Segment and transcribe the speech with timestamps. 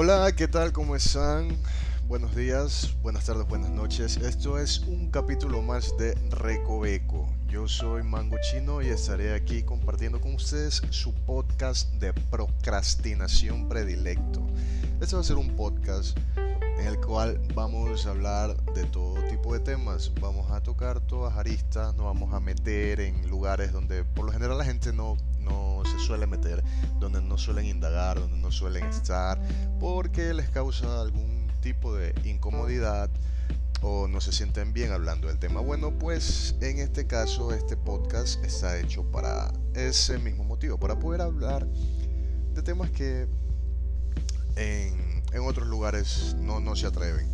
[0.00, 0.72] Hola, ¿qué tal?
[0.72, 1.48] ¿Cómo están?
[2.06, 4.16] Buenos días, buenas tardes, buenas noches.
[4.18, 7.28] Esto es un capítulo más de Recoveco.
[7.48, 14.46] Yo soy Mango Chino y estaré aquí compartiendo con ustedes su podcast de procrastinación predilecto.
[15.00, 16.16] Este va a ser un podcast
[16.78, 20.12] en el cual vamos a hablar de todo tipo de temas.
[20.20, 24.58] Vamos a tocar todas aristas, nos vamos a meter en lugares donde por lo general
[24.58, 26.62] la gente no, no se suele meter,
[27.00, 29.40] donde no suelen indagar, donde no suelen estar,
[29.80, 33.10] porque les causa algún tipo de incomodidad
[33.80, 35.60] o no se sienten bien hablando del tema.
[35.60, 41.20] Bueno, pues en este caso este podcast está hecho para ese mismo motivo, para poder
[41.22, 41.66] hablar
[42.54, 43.28] de temas que
[44.56, 47.28] en en otros lugares no, no se atreven.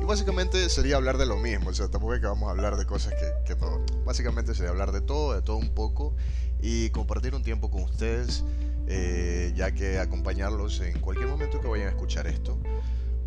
[0.00, 2.76] Y básicamente sería hablar de lo mismo, o sea, tampoco es que vamos a hablar
[2.76, 3.84] de cosas que, que no.
[4.04, 6.14] Básicamente sería hablar de todo, de todo un poco
[6.62, 8.44] y compartir un tiempo con ustedes,
[8.86, 12.58] eh, ya que acompañarlos en cualquier momento que vayan a escuchar esto.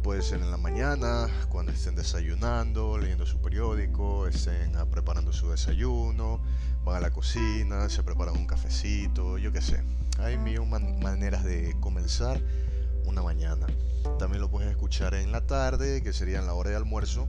[0.02, 6.41] Puede ser en la mañana, cuando estén desayunando, leyendo su periódico, estén preparando su desayuno,
[6.84, 9.81] van a la cocina, se preparan un cafecito, yo qué sé.
[10.19, 12.41] Hay mil maneras de comenzar
[13.14, 13.67] una mañana.
[14.17, 17.28] También lo puedes escuchar en la tarde, que sería en la hora de almuerzo.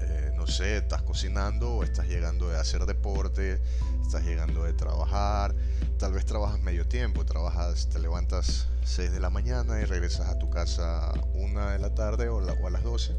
[0.00, 3.58] Eh, no sé, estás cocinando o estás llegando de hacer deporte,
[4.02, 5.54] estás llegando de trabajar,
[5.98, 10.38] tal vez trabajas medio tiempo, trabajas, te levantas 6 de la mañana y regresas a
[10.38, 13.16] tu casa una de la tarde o, o a las 12.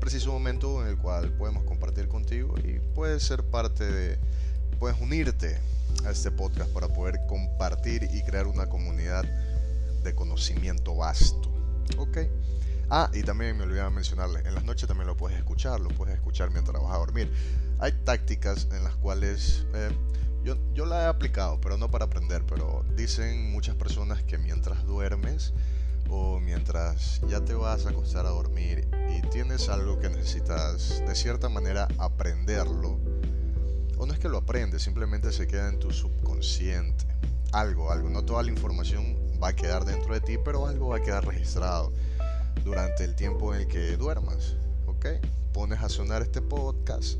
[0.00, 4.18] Preciso momento en el cual podemos compartir contigo y puedes ser parte de,
[4.78, 5.58] puedes unirte
[6.04, 9.24] a este podcast para poder compartir y crear una comunidad
[10.02, 11.50] de conocimiento vasto.
[11.96, 12.18] ¿Ok?
[12.90, 16.14] Ah, y también me olvidaba mencionarle, en las noches también lo puedes escuchar, lo puedes
[16.14, 17.30] escuchar mientras vas a dormir.
[17.80, 19.90] Hay tácticas en las cuales eh,
[20.42, 24.86] yo, yo la he aplicado, pero no para aprender, pero dicen muchas personas que mientras
[24.86, 25.52] duermes
[26.08, 31.14] o mientras ya te vas a acostar a dormir y tienes algo que necesitas de
[31.14, 32.98] cierta manera aprenderlo,
[33.98, 37.04] o no es que lo aprendes, simplemente se queda en tu subconsciente.
[37.52, 40.96] Algo, algo, no toda la información va a quedar dentro de ti, pero algo va
[40.96, 41.92] a quedar registrado
[42.64, 44.56] durante el tiempo en el que duermas.
[44.86, 45.06] ¿Ok?
[45.52, 47.18] Pones a sonar este podcast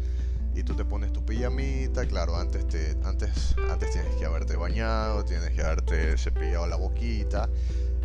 [0.54, 2.06] y tú te pones tu pijamita.
[2.06, 7.48] Claro, antes, te, antes, antes tienes que haberte bañado, tienes que haberte cepillado la boquita,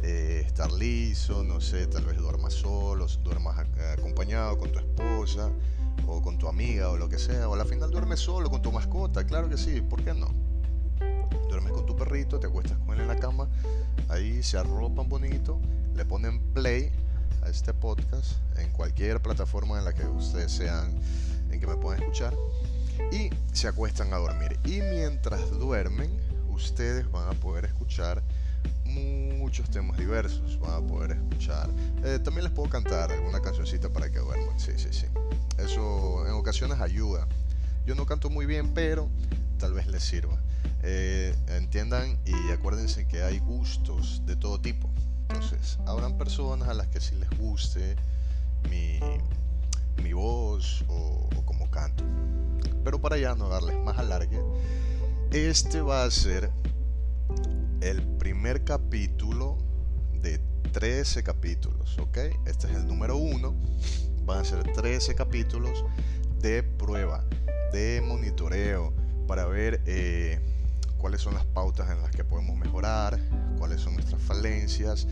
[0.04, 3.66] eh, estar liso, no sé, tal vez duermas solo, duermas
[3.98, 5.50] acompañado con tu esposa
[6.06, 8.72] o con tu amiga o lo que sea, o al final duermes solo con tu
[8.72, 10.53] mascota, claro que sí, ¿por qué no?
[11.54, 13.48] Duermes con tu perrito, te acuestas con él en la cama
[14.10, 15.60] ahí se arropan bonito,
[15.96, 16.92] le ponen play
[17.42, 20.92] a este podcast en cualquier plataforma en la que ustedes sean,
[21.52, 22.34] en que me puedan escuchar,
[23.12, 24.60] y se acuestan a dormir.
[24.66, 26.12] Y mientras duermen,
[26.50, 28.22] ustedes van a poder escuchar
[28.86, 31.70] muchos temas diversos, van a poder escuchar.
[32.04, 35.08] Eh, también les puedo cantar alguna cancioncita para que duerman, sí, sí, sí.
[35.58, 37.28] Eso en ocasiones ayuda.
[37.86, 39.10] Yo no canto muy bien, pero
[39.64, 40.38] tal vez les sirva.
[40.82, 44.90] Eh, entiendan y acuérdense que hay gustos de todo tipo.
[45.30, 47.96] Entonces, habrán personas a las que sí les guste
[48.70, 49.00] mi,
[50.04, 52.04] mi voz o, como canto.
[52.84, 54.42] Pero para ya no darles más alargue,
[55.32, 56.52] este va a ser
[57.80, 59.58] el primer capítulo
[60.22, 60.42] de
[60.74, 62.18] 13 capítulos, ¿ok?
[62.46, 63.56] Este es el número 1.
[64.26, 65.86] Van a ser 13 capítulos
[66.42, 67.24] de prueba,
[67.72, 68.94] de monitoreo,
[69.28, 70.40] para ver eh,
[71.04, 73.20] cuáles son las pautas en las que podemos mejorar,
[73.58, 75.06] cuáles son nuestras falencias,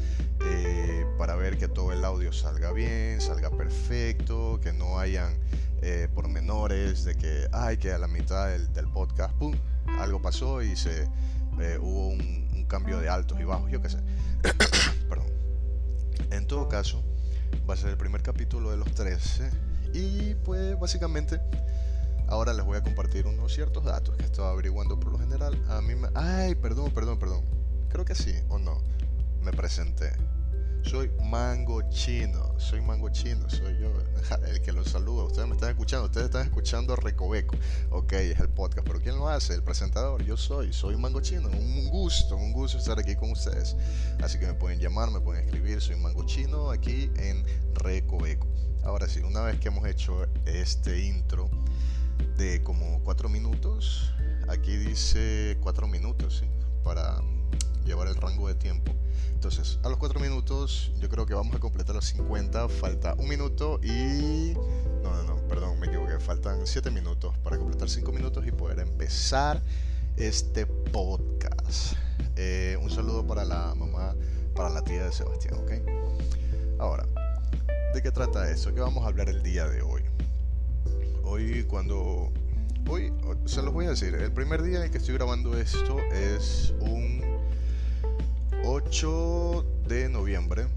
[0.45, 5.33] eh, para ver que todo el audio salga bien, salga perfecto, que no hayan
[5.81, 9.53] eh, pormenores de que, ay, que a la mitad del, podcast, ¡pum!,
[9.99, 11.09] algo pasó y se
[11.59, 13.97] eh, hubo un, un, cambio de altos y bajos, yo qué sé.
[15.09, 15.27] Perdón.
[16.31, 17.03] En todo caso,
[17.69, 19.49] va a ser el primer capítulo de los 13
[19.93, 21.41] y pues básicamente
[22.31, 25.61] Ahora les voy a compartir unos ciertos datos que estaba averiguando por lo general.
[25.67, 26.07] A mí me...
[26.15, 27.43] Ay, perdón, perdón, perdón.
[27.89, 28.81] Creo que sí o no.
[29.41, 30.13] Me presenté.
[30.83, 33.91] Soy Mango Chino, soy Mango Chino, soy yo
[34.47, 35.25] el que los saluda.
[35.25, 37.53] Ustedes me están escuchando, ustedes están escuchando Recoveco.
[37.89, 39.53] Ok, es el podcast, pero ¿quién lo hace?
[39.53, 41.49] El presentador, yo soy, soy Mango Chino.
[41.49, 43.75] Un gusto, un gusto estar aquí con ustedes.
[44.23, 47.43] Así que me pueden llamar, me pueden escribir, soy Mango Chino aquí en
[47.75, 48.47] Recoveco.
[48.83, 51.49] Ahora sí, una vez que hemos hecho este intro,
[52.37, 54.13] de como cuatro minutos.
[54.47, 56.43] Aquí dice cuatro minutos,
[56.83, 57.21] Para
[57.85, 58.91] llevar el rango de tiempo.
[59.33, 62.69] Entonces, a los cuatro minutos, yo creo que vamos a completar los 50.
[62.69, 64.53] Falta un minuto y.
[65.03, 66.19] No, no, no, perdón, me equivoqué.
[66.19, 69.61] Faltan siete minutos para completar cinco minutos y poder empezar
[70.17, 71.93] este podcast.
[72.35, 74.15] Eh, un saludo para la mamá
[74.55, 75.71] para la tía de Sebastián, ¿ok?
[76.79, 77.05] Ahora,
[77.93, 78.73] ¿de qué trata esto?
[78.73, 80.03] ¿Qué vamos a hablar el día de hoy?
[81.23, 82.31] Hoy cuando...
[82.89, 83.13] Hoy,
[83.45, 87.21] se los voy a decir, el primer día en que estoy grabando esto es un
[88.65, 90.67] 8 de noviembre.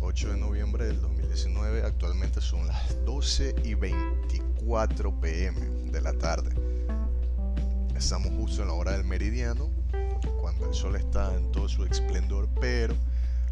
[0.00, 5.60] 8 de noviembre del 2019, actualmente son las 12 y 24 pm
[5.92, 6.50] de la tarde.
[7.96, 9.70] Estamos justo en la hora del meridiano,
[10.40, 12.96] cuando el sol está en todo su esplendor, pero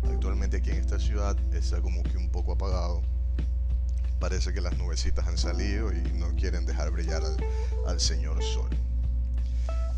[0.03, 3.03] actualmente aquí en esta ciudad está como que un poco apagado.
[4.21, 7.23] Parece que las nubecitas han salido y no quieren dejar brillar
[7.87, 8.69] al, señor sol.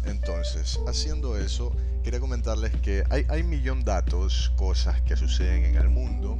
[0.04, 5.88] Entonces, haciendo eso, quería comentarles que hay, hay millón datos, cosas que suceden en el
[5.88, 6.38] mundo,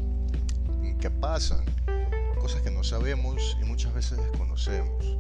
[1.01, 1.65] que pasan,
[2.41, 5.19] cosas que no sabemos y muchas veces desconocemos.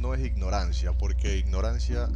[0.00, 2.08] No es ignorancia, porque ignorancia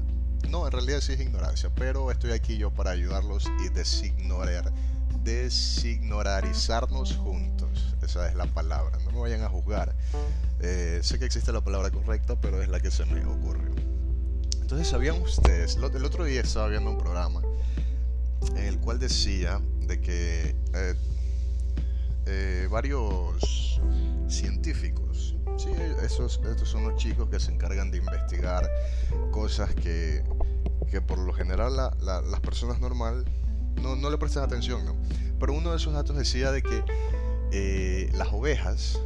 [0.48, 4.72] no, en realidad sí es ignorancia, pero estoy aquí yo para ayudarlos y designorar,
[5.22, 7.94] designorarizarnos juntos.
[8.02, 9.94] Esa es la palabra, no me vayan a juzgar.
[10.60, 13.74] Eh, sé que existe la palabra correcta, pero es la que se me ocurrió.
[14.60, 15.76] Entonces, ¿sabían ustedes?
[15.76, 17.42] El otro día estaba viendo un programa
[18.56, 20.94] en el cual decía de que eh,
[22.26, 23.80] eh, varios
[24.28, 25.70] científicos Sí,
[26.02, 28.68] esos, estos son los chicos que se encargan de investigar
[29.30, 30.24] cosas que,
[30.90, 33.24] que por lo general las personas normal
[33.82, 34.96] no, no, le prestan atención, ¿no?
[35.38, 36.84] Pero uno de esos datos decía de que
[37.50, 39.00] eh, las ovejas,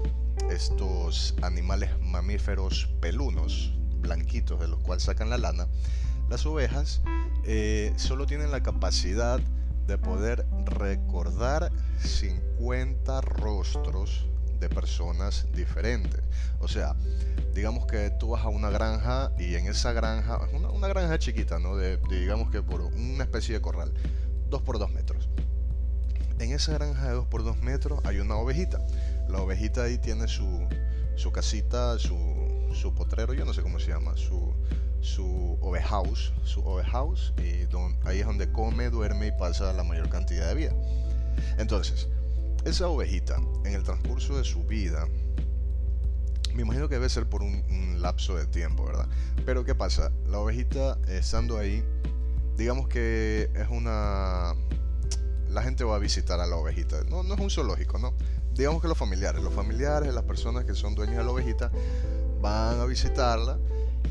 [0.50, 5.66] estos animales mamíferos pelunos, blanquitos, de los cuales sacan la lana,
[6.28, 7.02] las ovejas
[7.44, 9.40] eh, solo tienen la capacidad
[9.86, 11.70] de poder recordar
[12.00, 14.26] 50 rostros
[14.58, 16.20] de personas diferentes.
[16.60, 16.96] O sea,
[17.54, 21.58] digamos que tú vas a una granja y en esa granja, una, una granja chiquita,
[21.58, 21.76] ¿no?
[21.76, 23.92] De, digamos que por una especie de corral,
[24.50, 25.28] 2 por 2 metros.
[26.38, 28.80] En esa granja de 2 por 2 metros hay una ovejita.
[29.28, 30.68] La ovejita ahí tiene su,
[31.16, 32.16] su casita, su,
[32.74, 34.54] su potrero, yo no sé cómo se llama, su,
[35.00, 40.08] su ovehouse, su ovehouse, y don, ahí es donde come, duerme y pasa la mayor
[40.08, 40.72] cantidad de vida.
[41.58, 42.08] Entonces,
[42.64, 45.06] esa ovejita, en el transcurso de su vida,
[46.54, 47.64] me imagino que debe ser por un,
[48.00, 49.08] lapso de tiempo, ¿verdad?
[49.44, 50.12] Pero ¿qué pasa?
[50.26, 51.82] La ovejita estando ahí,
[52.56, 54.54] digamos que es una...
[55.48, 57.04] La gente va a visitar a la ovejita.
[57.04, 58.14] No, no es un zoológico, ¿no?
[58.52, 61.70] Digamos que los familiares, los familiares, las personas que son dueñas de la ovejita,
[62.40, 63.58] van a visitarla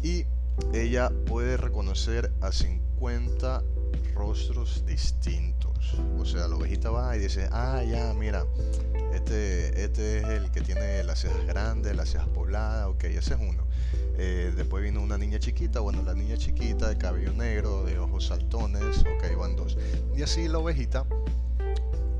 [0.01, 0.25] y
[0.73, 3.63] ella puede reconocer a 50
[4.13, 5.95] rostros distintos.
[6.17, 8.45] O sea, la ovejita va y dice, ah, ya, mira,
[9.13, 13.39] este, este es el que tiene las cejas grandes, las cejas pobladas, ok, ese es
[13.39, 13.65] uno.
[14.17, 17.64] Eh, después vino una niña chiquita, bueno, la niña chiquita de cabello negro,
[18.19, 19.77] saltones, ok, van dos.
[20.15, 21.05] Y así la ovejita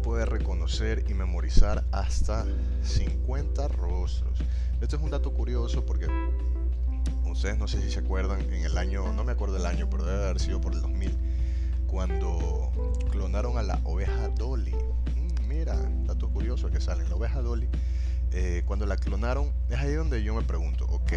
[0.03, 2.45] puede reconocer y memorizar hasta
[2.83, 4.39] 50 rostros.
[4.81, 6.07] Esto es un dato curioso porque
[7.25, 10.05] ustedes no sé si se acuerdan, en el año, no me acuerdo el año, pero
[10.05, 11.17] debe haber sido por el 2000
[11.87, 12.71] cuando
[13.11, 14.71] clonaron a la oveja Dolly.
[14.71, 15.75] Mm, mira,
[16.05, 17.07] dato curioso que sale.
[17.07, 17.67] La oveja Dolly,
[18.31, 21.13] eh, cuando la clonaron, es ahí donde yo me pregunto, ok,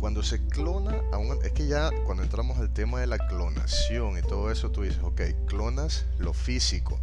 [0.00, 1.18] cuando se clona a.
[1.44, 5.00] Es que ya cuando entramos al tema de la clonación y todo eso, tú dices,
[5.02, 6.98] ok, clonas lo físico,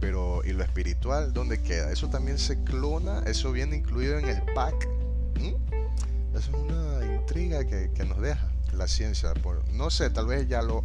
[0.00, 1.90] pero ¿y lo espiritual dónde queda?
[1.90, 3.22] ¿Eso también se clona?
[3.26, 4.88] ¿Eso viene incluido en el pack?
[5.40, 6.36] ¿Mm?
[6.36, 9.32] Es una intriga que, que nos deja la ciencia.
[9.72, 10.84] No sé, tal vez ya lo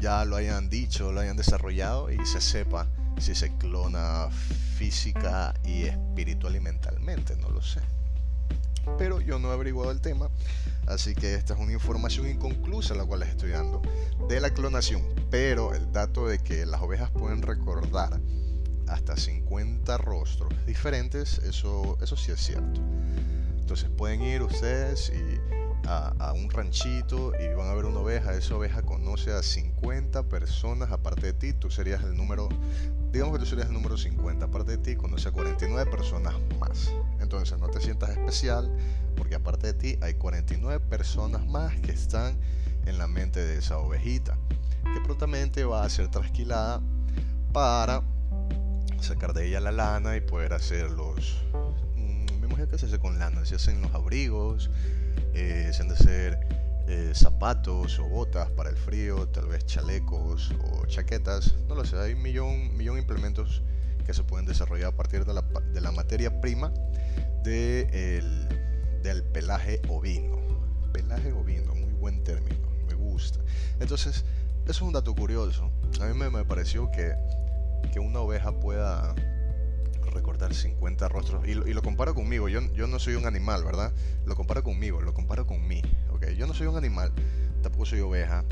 [0.00, 2.88] ya lo hayan dicho, lo hayan desarrollado y se sepa
[3.18, 4.28] si se clona
[4.76, 7.80] física y espiritual y mentalmente, no lo sé.
[8.98, 10.30] Pero yo no he averiguado el tema,
[10.86, 13.82] así que esta es una información inconclusa la cual les estoy dando
[14.28, 15.02] de la clonación.
[15.30, 18.20] Pero el dato de que las ovejas pueden recordar
[18.88, 22.80] hasta 50 rostros diferentes, eso, eso sí es cierto.
[23.60, 25.40] Entonces pueden ir ustedes y
[25.86, 30.90] a, un ranchito y van a ver una oveja, esa oveja conoce a 50 personas
[30.92, 32.48] aparte de ti, tú serías el número,
[33.12, 36.92] digamos que tú serías el número 50, aparte de ti conoce a 49 personas más.
[37.20, 38.70] Entonces no te sientas especial
[39.16, 42.36] porque aparte de ti hay 49 personas más que están
[42.86, 44.36] en la mente de esa ovejita,
[44.82, 46.80] que prontamente va a ser trasquilada
[47.52, 48.02] para
[49.00, 51.42] sacar de ella la lana y poder hacer los...
[52.52, 54.70] Imagino que se hace con lana, se hacen los abrigos,
[55.32, 56.38] eh, se han de ser
[56.86, 61.96] eh, zapatos o botas para el frío, tal vez chalecos o chaquetas, no lo sé,
[61.96, 63.62] hay un millón, millón implementos
[64.04, 66.70] que se pueden desarrollar a partir de la, de la materia prima
[67.42, 70.36] de el, del pelaje ovino.
[70.92, 73.38] Pelaje ovino, muy buen término, me gusta.
[73.80, 74.26] Entonces,
[74.64, 75.70] eso es un dato curioso.
[76.02, 77.14] A mí me, me pareció que
[77.90, 79.14] que una oveja pueda
[80.10, 81.46] recordar 50 rostros.
[81.46, 82.48] Y lo, comparo conmigo.
[82.48, 83.92] Yo, yo no soy un animal, ¿verdad?
[84.24, 85.82] Lo comparo conmigo, lo comparo con mí.
[86.36, 87.12] Yo no soy un animal,
[87.62, 88.44] tampoco soy oveja.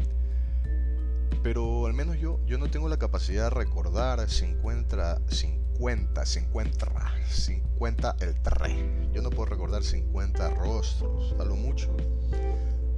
[1.43, 8.17] Pero al menos yo, yo no tengo la capacidad de recordar 50, 50, 50, 50
[8.21, 8.77] el 3.
[9.13, 11.97] Yo no puedo recordar 50 rostros, a lo mucho.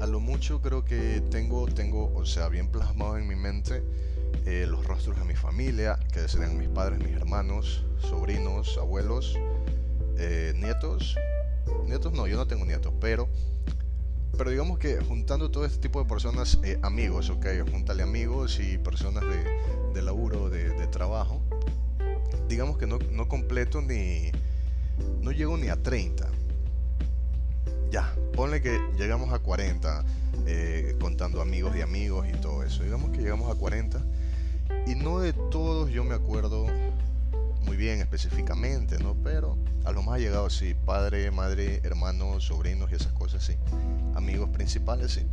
[0.01, 3.85] A lo mucho creo que tengo, tengo, o sea, bien plasmado en mi mente
[4.47, 9.39] eh, los rostros de mi familia, que serían mis padres, mis hermanos, sobrinos, abuelos,
[10.19, 11.17] eh, nietos.
[11.87, 13.29] Nietos no, yo no tengo nietos, pero
[14.37, 18.79] pero digamos que juntando todo este tipo de personas, eh, amigos, ok, juntale amigos y
[18.79, 19.45] personas de,
[19.93, 21.43] de laburo, de, de, trabajo,
[22.49, 24.33] digamos que no, no, completo ni,
[25.21, 26.29] no llego ni a 30.
[27.91, 30.05] Ya, ponle que llegamos a 40,
[30.47, 32.83] eh, contando amigos y amigos y todo eso.
[32.83, 34.01] Digamos que llegamos a 40
[34.87, 36.67] y no de todos yo me acuerdo
[37.65, 39.15] muy bien específicamente, ¿no?
[39.23, 43.57] Pero a lo más llegado sí, padre, madre, hermanos, sobrinos y esas cosas sí.
[44.15, 45.27] Amigos principales sí.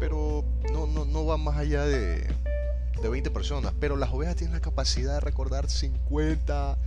[0.00, 2.26] Pero no, no, no va más allá de,
[3.02, 3.72] de 20 personas.
[3.80, 6.78] Pero las ovejas tienen la capacidad de recordar 50.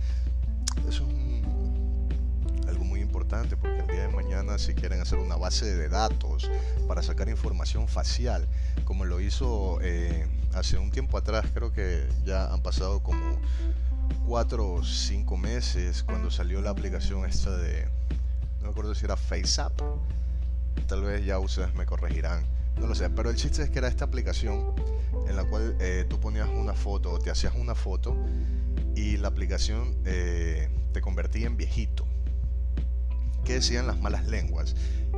[0.88, 1.31] Eso es muy
[3.22, 6.50] importante porque el día de mañana si quieren hacer una base de datos
[6.88, 8.48] para sacar información facial,
[8.84, 13.38] como lo hizo eh, hace un tiempo atrás, creo que ya han pasado como
[14.26, 17.86] cuatro o cinco meses cuando salió la aplicación esta de,
[18.58, 19.72] no me acuerdo si era FaceApp,
[20.88, 22.44] tal vez ya ustedes me corregirán,
[22.80, 24.74] no lo sé, pero el chiste es que era esta aplicación
[25.28, 28.16] en la cual eh, tú ponías una foto, te hacías una foto
[28.96, 32.04] y la aplicación eh, te convertía en viejito.
[33.44, 34.74] ¿Qué decían las malas lenguas?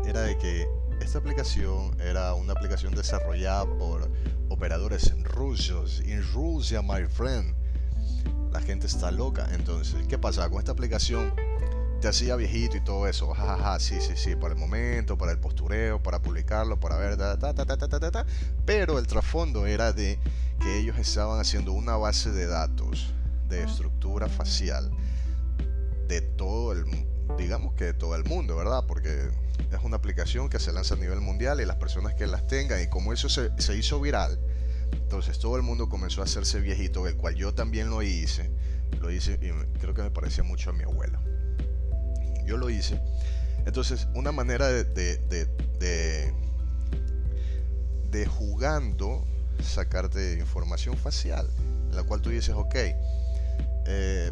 [0.07, 0.67] Era de que
[1.01, 4.11] esta aplicación era una aplicación desarrollada por
[4.49, 6.01] operadores rusos.
[6.07, 7.55] En Rusia, my friend
[8.53, 9.49] la gente está loca.
[9.53, 10.49] Entonces, ¿qué pasa?
[10.49, 11.35] Con esta aplicación
[12.01, 13.33] te hacía viejito y todo eso.
[13.33, 17.39] Jajaja, sí, sí, sí, para el momento, para el postureo, para publicarlo, para ver, ta,
[17.39, 18.27] ta, ta, ta, ta, ta,
[18.65, 20.19] Pero el trasfondo era de
[20.61, 23.13] que ellos estaban haciendo una base de datos
[23.49, 24.91] de estructura facial
[26.09, 26.85] de todo el
[27.39, 28.85] digamos que de todo el mundo, ¿verdad?
[28.87, 29.31] Porque
[29.71, 32.83] es una aplicación que se lanza a nivel mundial y las personas que las tengan
[32.83, 34.39] y como eso se, se hizo viral,
[34.93, 38.51] entonces todo el mundo comenzó a hacerse viejito, el cual yo también lo hice.
[39.01, 41.21] Lo hice y creo que me parecía mucho a mi abuelo.
[42.45, 43.01] Yo lo hice.
[43.67, 46.33] Entonces, una manera de, de,
[48.11, 49.25] de, jugando
[49.63, 51.49] sacarte información facial,
[51.91, 52.75] en la cual tú dices, ok,
[53.87, 54.31] eh,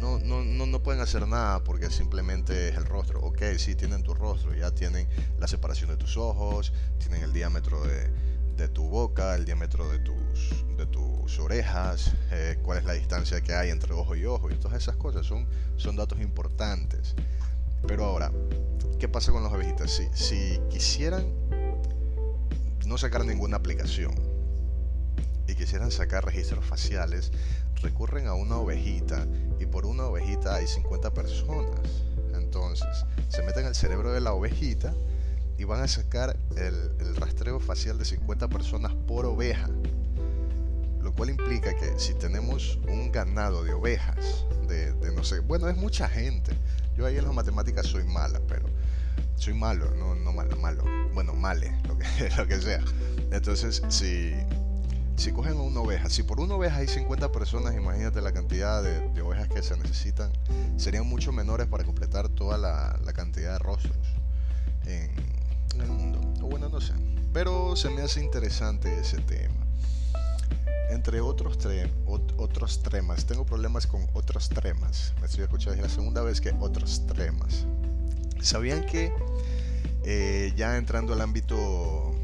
[0.00, 3.20] no, no, no, no, pueden hacer nada porque simplemente es el rostro.
[3.20, 7.82] Ok, sí, tienen tu rostro, ya tienen la separación de tus ojos, tienen el diámetro
[7.82, 8.10] de,
[8.56, 13.40] de tu boca, el diámetro de tus, de tus orejas, eh, cuál es la distancia
[13.40, 17.14] que hay entre ojo y ojo, y todas esas cosas son, son datos importantes.
[17.86, 18.32] Pero ahora,
[18.98, 19.90] ¿qué pasa con las ovejitas?
[19.90, 21.26] Si, si quisieran
[22.86, 24.35] no sacar ninguna aplicación
[25.56, 27.32] quisieran sacar registros faciales,
[27.82, 29.26] recurren a una ovejita
[29.58, 31.80] y por una ovejita hay 50 personas.
[32.34, 34.94] Entonces, se meten en el cerebro de la ovejita
[35.58, 39.68] y van a sacar el, rastreo facial de 50 personas por oveja.
[41.00, 45.76] Lo cual implica que si tenemos un ganado de ovejas, de, no sé, bueno, es
[45.76, 46.52] mucha gente.
[46.96, 48.66] Yo ahí en las matemáticas soy mala, pero
[49.36, 50.84] soy malo, no, no malo, malo.
[51.14, 52.84] Bueno, male, lo que, lo que sea.
[53.30, 54.34] Entonces, si,
[55.16, 59.20] si cogen una oveja, si por una oveja hay 50 personas, imagínate la cantidad de,
[59.22, 60.30] ovejas que se necesitan,
[60.76, 63.96] serían mucho menores para completar toda la, la cantidad de rostros
[64.84, 65.10] en,
[65.74, 66.20] en el mundo.
[66.42, 66.92] O bueno, no sé.
[67.32, 69.54] Pero se me hace interesante ese tema.
[70.90, 71.58] Entre otros,
[72.36, 75.14] otros temas, tengo problemas con otros temas.
[75.20, 77.66] Me estoy escuchando, es la segunda vez que otros temas.
[78.40, 79.12] ¿Sabían que
[80.04, 82.14] eh, ya entrando al ámbito,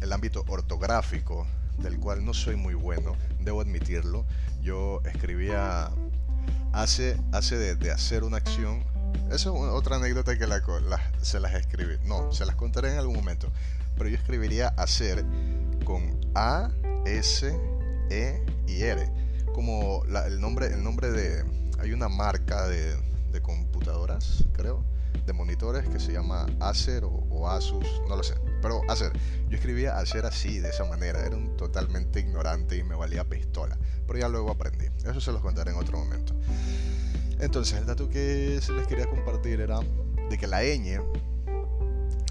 [0.00, 1.46] el ámbito ortográfico,
[1.78, 4.24] del cual no soy muy bueno, debo admitirlo,
[4.62, 5.90] yo escribía
[6.72, 8.84] hace, hace de hacer una acción
[9.30, 10.46] esa es otra anécdota que
[11.20, 11.96] se las escribí.
[12.04, 13.50] No, se las contaré en algún momento.
[13.96, 15.24] Pero yo escribiría hacer
[15.84, 16.70] con A,
[17.06, 17.58] S,
[18.10, 19.10] E y R.
[19.52, 21.44] Como el, nombre, el nombre de...
[21.80, 22.96] Hay una marca de,
[23.42, 24.82] computadoras, creo,
[25.26, 28.34] de monitores que se llama Acer o, Asus, no lo sé.
[28.66, 29.12] Pero Acer,
[29.48, 31.24] yo escribía hacer así, de esa manera.
[31.24, 33.78] Era un totalmente ignorante y me valía pistola.
[34.08, 34.86] Pero ya luego aprendí.
[35.04, 36.34] Eso se los contaré en otro momento.
[37.38, 39.78] Entonces, el dato que se les quería compartir era
[40.28, 41.00] de que la ñ,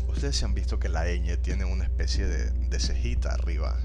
[0.09, 3.79] ustedes se han visto que la ñ tiene una especie de, cejita arriba.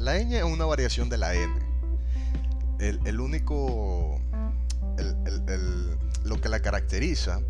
[0.00, 1.54] La ñ es una variación de la n.
[2.80, 4.20] el, único,
[6.24, 7.42] lo que la caracteriza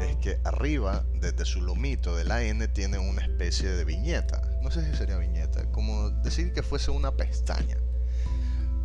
[0.00, 4.42] es que arriba, desde su lomito de la N, tiene una especie de viñeta.
[4.62, 7.76] No sé si sería viñeta, como decir que fuese una pestaña.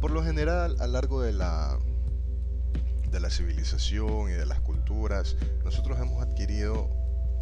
[0.01, 1.77] Por lo general, a lo largo de la,
[3.09, 6.89] de la civilización y de las culturas, nosotros hemos adquirido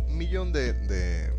[0.08, 1.32] un millón de, de,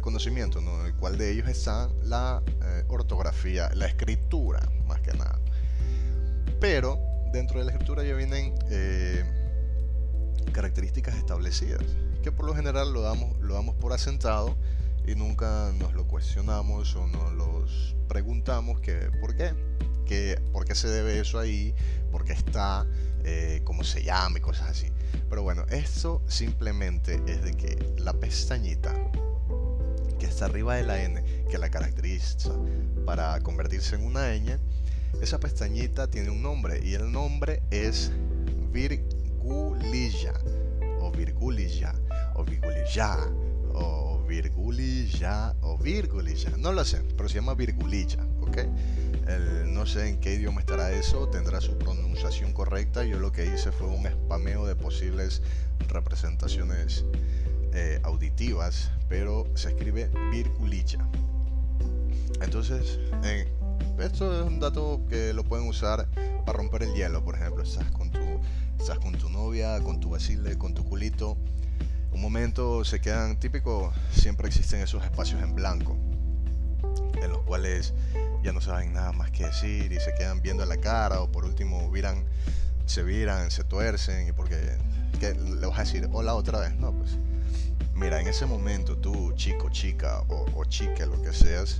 [0.00, 0.84] conocimientos, ¿no?
[0.84, 5.38] el cual de ellos está la eh, ortografía, la escritura, más que nada.
[6.60, 6.98] Pero
[7.32, 9.41] dentro de la escritura ya vienen eh,
[10.52, 11.82] características establecidas,
[12.22, 14.56] que por lo general lo damos, lo damos por asentado
[15.06, 19.54] y nunca nos lo cuestionamos o nos los preguntamos que por qué,
[20.06, 21.74] que, por qué se debe eso ahí,
[22.10, 22.86] por qué está,
[23.24, 24.86] eh, cómo se llama y cosas así.
[25.28, 28.94] Pero bueno, esto simplemente es de que la pestañita
[30.18, 32.52] que está arriba de la N, que la caracteriza
[33.04, 34.58] para convertirse en una ñ,
[35.20, 38.12] esa pestañita tiene un nombre y el nombre es
[39.42, 40.32] virgulilla
[41.00, 41.94] o virgulilla
[42.34, 43.16] o virgulilla
[43.74, 46.50] o virgulilla o virgulilla.
[46.58, 48.58] No lo sé, pero se llama virgulilla, ¿ok?
[49.66, 53.04] no sé en qué idioma estará eso, tendrá su pronunciación correcta.
[53.04, 55.42] Yo lo que hice fue un spameo de posibles
[55.88, 57.04] representaciones
[57.72, 61.06] eh, auditivas, pero se escribe virgulilla.
[62.40, 62.98] Entonces,
[63.98, 66.08] esto es un dato que lo pueden usar
[66.44, 68.10] para romper el hielo, por ejemplo, estás con
[68.82, 71.36] estás con tu novia, con tu vacile, con tu culito.
[72.10, 75.96] Un momento se quedan típico, siempre existen esos espacios en blanco,
[77.22, 77.94] en los cuales
[78.42, 81.44] ya no saben nada más que decir y se quedan viendo la cara o por
[81.44, 82.24] último viran,
[82.84, 84.56] se viran, se tuercen y porque
[85.20, 87.18] le vas a decir hola otra vez, no, pues
[87.94, 91.78] mira, en ese momento tú, chico, chica o, o chica, lo que seas,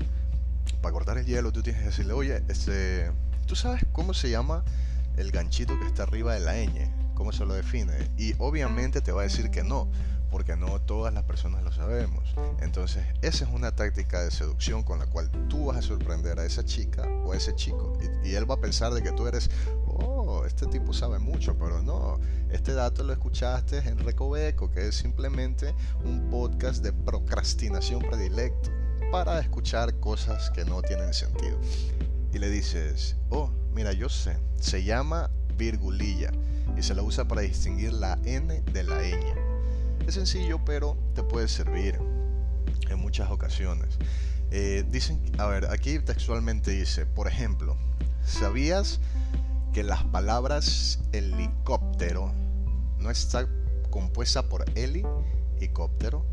[0.80, 3.10] para cortar el hielo tú tienes que decirle, oye, este,
[3.46, 4.62] ¿tú sabes cómo se llama
[5.16, 6.90] el ganchito que está arriba de la ñ?
[7.14, 7.92] ¿Cómo se lo define?
[8.16, 9.88] Y obviamente te va a decir que no,
[10.32, 12.34] porque no todas las personas lo sabemos.
[12.60, 16.46] Entonces, esa es una táctica de seducción con la cual tú vas a sorprender a
[16.46, 17.92] esa chica o a ese chico.
[18.24, 19.50] Y, él va a pensar de que tú eres,
[19.86, 22.18] oh, este tipo sabe mucho, pero no,
[22.50, 28.70] este dato lo escuchaste en Recoveco, que es simplemente un podcast de procrastinación predilecto
[29.10, 31.58] para escuchar cosas que no tienen sentido.
[32.32, 36.30] Y le dices, oh, mira, yo sé, se llama virgulilla
[36.76, 39.18] y se la usa para distinguir la N de la ñ.
[40.06, 41.98] Es sencillo, pero te puede servir
[42.88, 43.98] en muchas ocasiones.
[44.50, 47.76] Eh, dicen, a ver, aquí textualmente dice, por ejemplo,
[48.24, 49.00] ¿sabías
[49.72, 52.32] que las palabras helicóptero
[52.98, 53.46] no está
[53.90, 55.04] compuesta por heli
[55.60, 56.24] y cóptero?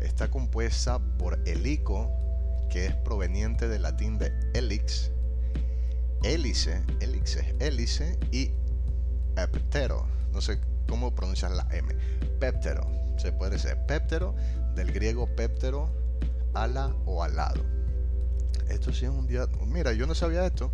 [0.00, 2.10] Está compuesta por helico,
[2.70, 5.10] que es proveniente del latín de helix,
[6.22, 8.52] hélice, hélice, hélice y
[9.36, 10.06] eptero.
[10.32, 11.94] No sé cómo pronuncias la M.
[12.38, 12.86] Péptero.
[13.18, 14.34] Se puede decir péptero,
[14.74, 15.90] del griego péptero,
[16.54, 17.62] ala o alado.
[18.68, 19.46] Esto sí es un día.
[19.66, 20.70] Mira, yo no sabía esto.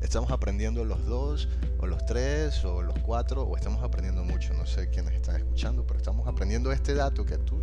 [0.00, 4.54] Estamos aprendiendo los dos, o los tres, o los cuatro, o estamos aprendiendo mucho.
[4.54, 7.62] No sé quiénes están escuchando, pero estamos aprendiendo este dato que tú.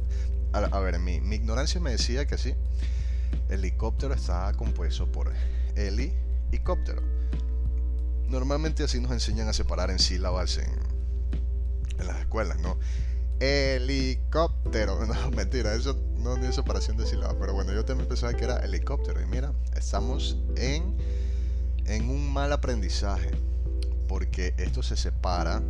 [0.54, 2.56] A, ver, mi, mi ignorancia me decía que sí.
[3.50, 5.32] Helicóptero está compuesto por
[5.76, 6.14] heli
[6.52, 7.02] y cóptero.
[8.28, 10.70] Normalmente así nos enseñan a separar en sílabas en,
[12.00, 12.78] en las escuelas, ¿no?
[13.40, 18.44] Helicóptero, no, mentira, eso no es separación de sílabas, pero bueno, yo también pensaba que
[18.44, 20.96] era helicóptero y mira, estamos en,
[21.86, 23.32] en un mal aprendizaje,
[24.08, 25.62] porque esto se separa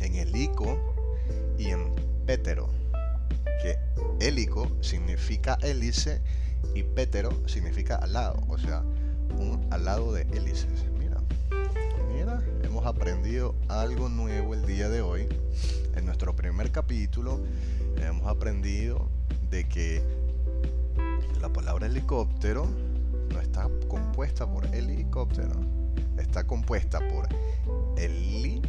[0.00, 0.94] en helico
[1.58, 1.94] y en
[2.26, 2.70] pétero,
[3.62, 3.78] que
[4.20, 6.22] helico significa hélice
[6.74, 8.82] y pétero significa al lado, o sea,
[9.38, 10.84] un al lado de hélices
[12.62, 15.28] hemos aprendido algo nuevo el día de hoy.
[15.94, 17.40] En nuestro primer capítulo
[17.96, 19.08] hemos aprendido
[19.50, 20.02] de que
[21.40, 22.66] la palabra helicóptero
[23.32, 25.52] no está compuesta por helicóptero,
[26.18, 27.28] está compuesta por
[27.96, 28.62] heli,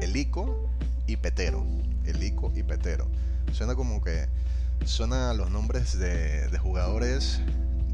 [0.00, 0.68] helico
[1.06, 1.64] y petero.
[2.04, 3.08] Helico y petero.
[3.52, 4.26] Suena como que
[4.84, 7.40] suena los nombres de, jugadores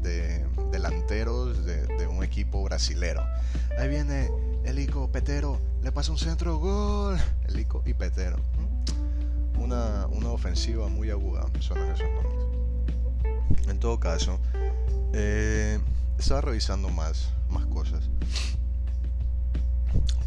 [0.01, 3.23] de delanteros de, de, un equipo brasilero.
[3.77, 4.29] Ahí viene
[4.65, 7.17] Elico Petero le pasa un centro gol.
[7.47, 8.37] Elico y Petero.
[9.59, 13.67] Una, una ofensiva muy aguda son esos nombres.
[13.67, 14.39] En todo caso,
[15.13, 15.79] eh,
[16.17, 18.09] estaba revisando más, más cosas.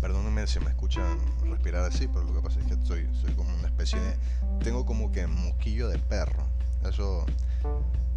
[0.01, 3.55] Perdónenme si me escuchan respirar así, pero lo que pasa es que estoy, soy como
[3.55, 4.17] una especie de.
[4.63, 6.45] Tengo como que moquillo de perro.
[6.89, 7.25] Eso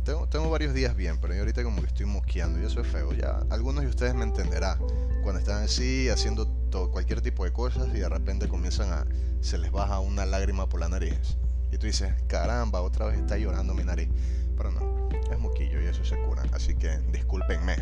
[0.03, 2.87] tengo, tengo varios días bien, pero yo ahorita como que estoy mosqueando y eso es
[2.87, 3.13] feo.
[3.13, 4.79] Ya algunos de ustedes me entenderán
[5.23, 9.05] cuando están así haciendo todo, cualquier tipo de cosas y de repente comienzan a
[9.41, 11.37] se les baja una lágrima por la nariz
[11.71, 14.09] y tú dices caramba otra vez está llorando mi nariz,
[14.57, 17.75] pero no es moquillo y eso se cura, así que discúlpenme.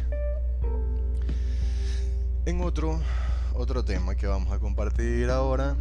[2.45, 2.99] En otro
[3.57, 5.75] otro tema que vamos a compartir ahora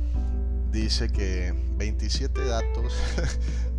[0.72, 2.92] dice que 27 datos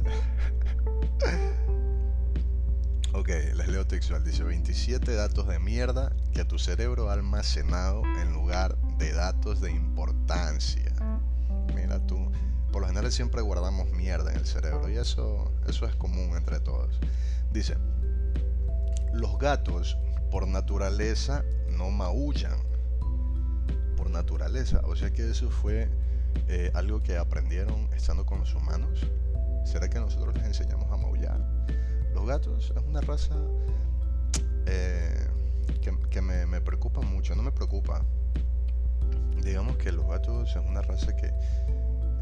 [3.17, 4.23] Ok, les leo textual.
[4.23, 9.71] Dice 27 datos de mierda que tu cerebro ha almacenado en lugar de datos de
[9.71, 10.93] importancia.
[11.73, 12.31] Mira tú,
[12.71, 16.59] por lo general siempre guardamos mierda en el cerebro y eso, eso es común entre
[16.59, 16.99] todos.
[17.51, 17.75] Dice,
[19.13, 19.97] los gatos
[20.29, 22.66] por naturaleza no maullan.
[24.09, 25.89] Naturaleza, o sea que eso fue
[26.47, 29.05] eh, algo que aprendieron estando con los humanos.
[29.65, 31.39] ¿Será que nosotros les enseñamos a maullar?
[32.13, 33.35] Los gatos es una raza
[34.65, 35.27] eh,
[36.09, 38.03] que, me, preocupa mucho, no me preocupa.
[39.43, 41.31] Digamos que los gatos es una raza que,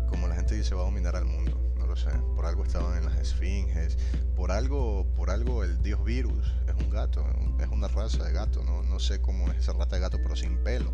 [0.10, 1.60] como la gente dice, va a dominar al mundo.
[1.78, 2.10] No lo sé.
[2.36, 3.98] Por algo estaban en las esfinges.
[4.36, 7.26] Por algo, por algo el dios virus es un gato,
[7.60, 8.64] es una raza de gato.
[8.64, 10.92] No, no sé cómo es esa rata de gato, pero sin pelo.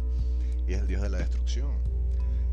[0.68, 1.92] Y es el dios de la destrucción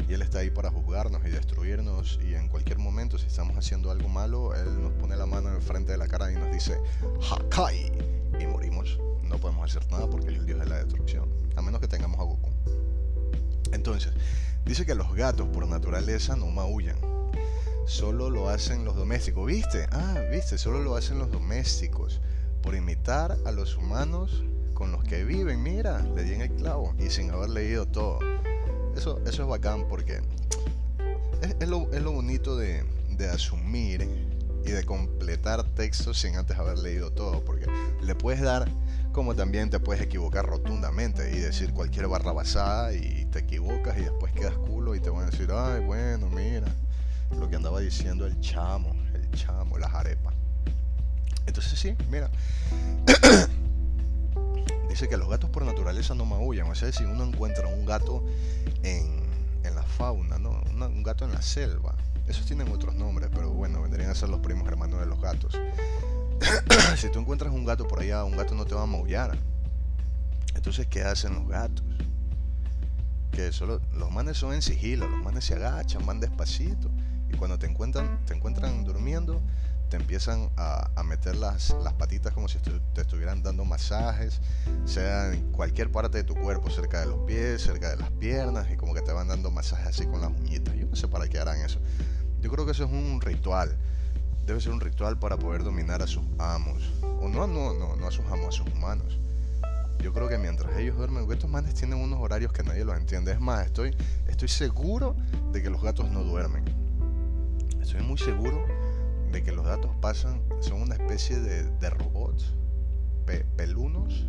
[0.08, 3.90] y Él está ahí para juzgarnos y destruirnos y en cualquier momento si estamos haciendo
[3.90, 6.80] algo malo, Él nos pone la mano en frente de la cara y nos dice
[7.30, 7.92] Hakai
[8.40, 8.98] y morimos.
[9.24, 12.18] No podemos hacer nada porque es el Dios de la destrucción, a menos que tengamos
[12.18, 12.50] a Goku.
[13.72, 14.14] Entonces,
[14.64, 16.96] dice que los gatos por naturaleza no maullan.
[17.86, 19.46] Solo lo hacen los domésticos.
[19.46, 19.86] ¿Viste?
[19.92, 22.20] Ah, viste, solo lo hacen los domésticos.
[22.62, 24.42] Por imitar a los humanos
[24.78, 25.60] con los que viven.
[25.60, 28.20] Mira, le di en el clavo y sin haber leído todo
[28.96, 30.20] eso, eso es bacán porque
[31.58, 31.80] es, lo,
[32.12, 32.84] bonito de,
[33.32, 34.08] asumir
[34.64, 37.66] y de completar textos sin antes haber leído todo, porque
[38.00, 38.70] le puedes dar
[39.10, 44.02] como también te puedes equivocar rotundamente y decir cualquier barra basada y te equivocas y
[44.02, 46.68] después quedas culo y te van a decir, ay, bueno, mira,
[47.36, 50.34] lo que andaba diciendo el chamo, el chamo, las arepas.
[51.46, 52.30] Entonces sí, mira.
[54.98, 56.68] Dice que los gatos por naturaleza no maullan.
[56.68, 58.24] O sea, si uno encuentra un gato
[58.82, 59.28] en,
[59.62, 60.60] la fauna, ¿no?
[60.74, 61.94] un gato en la selva.
[62.26, 65.56] Esos tienen otros nombres, pero bueno, vendrían a ser los primos hermanos de los gatos.
[66.96, 69.38] si tú encuentras un gato por allá, un gato no te va a maullar.
[70.56, 71.84] Entonces, ¿qué hacen los gatos?
[73.30, 76.90] Que solo los manes son en sigilo, los manes se agachan, van despacito.
[77.32, 79.40] Y cuando te encuentran, te encuentran durmiendo,
[79.88, 84.40] te empiezan a, meter las, las, patitas como si te estuvieran dando masajes,
[84.84, 88.70] sea en cualquier parte de tu cuerpo, cerca de los pies, cerca de las piernas,
[88.70, 90.74] y como que te van dando masajes así con las uñitas.
[90.76, 91.80] Yo no sé para qué harán eso.
[92.40, 93.76] Yo creo que eso es un ritual.
[94.46, 96.92] Debe ser un ritual para poder dominar a sus amos.
[97.20, 99.18] O no, no, no, no a sus amos, a sus humanos.
[100.00, 103.32] Yo creo que mientras ellos duermen, estos manes tienen unos horarios que nadie los entiende.
[103.32, 103.96] Es más, estoy,
[104.28, 105.16] estoy seguro
[105.52, 106.64] de que los gatos no duermen.
[107.80, 108.77] Estoy muy seguro
[109.32, 112.54] de que los datos pasan, son una especie de, robots
[113.56, 114.26] pelunos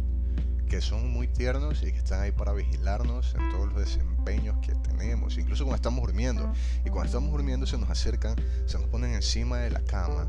[0.69, 4.75] que son muy tiernos y que están ahí para vigilarnos en todos los desempeños que
[4.75, 6.53] tenemos, incluso cuando estamos durmiendo.
[6.85, 8.35] Y cuando estamos durmiendo se nos acercan,
[8.67, 10.27] se nos ponen encima de la cama,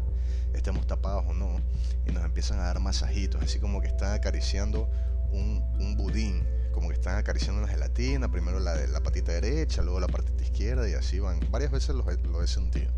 [0.54, 1.60] estemos tapados o no,
[2.06, 4.88] y nos empiezan a dar masajitos, así como que están acariciando
[5.30, 10.00] un, budín, como que están acariciando una gelatina, primero la de la patita derecha, luego
[10.00, 11.40] la patita izquierda y así van.
[11.50, 12.90] Varias veces lo, lo he sentido.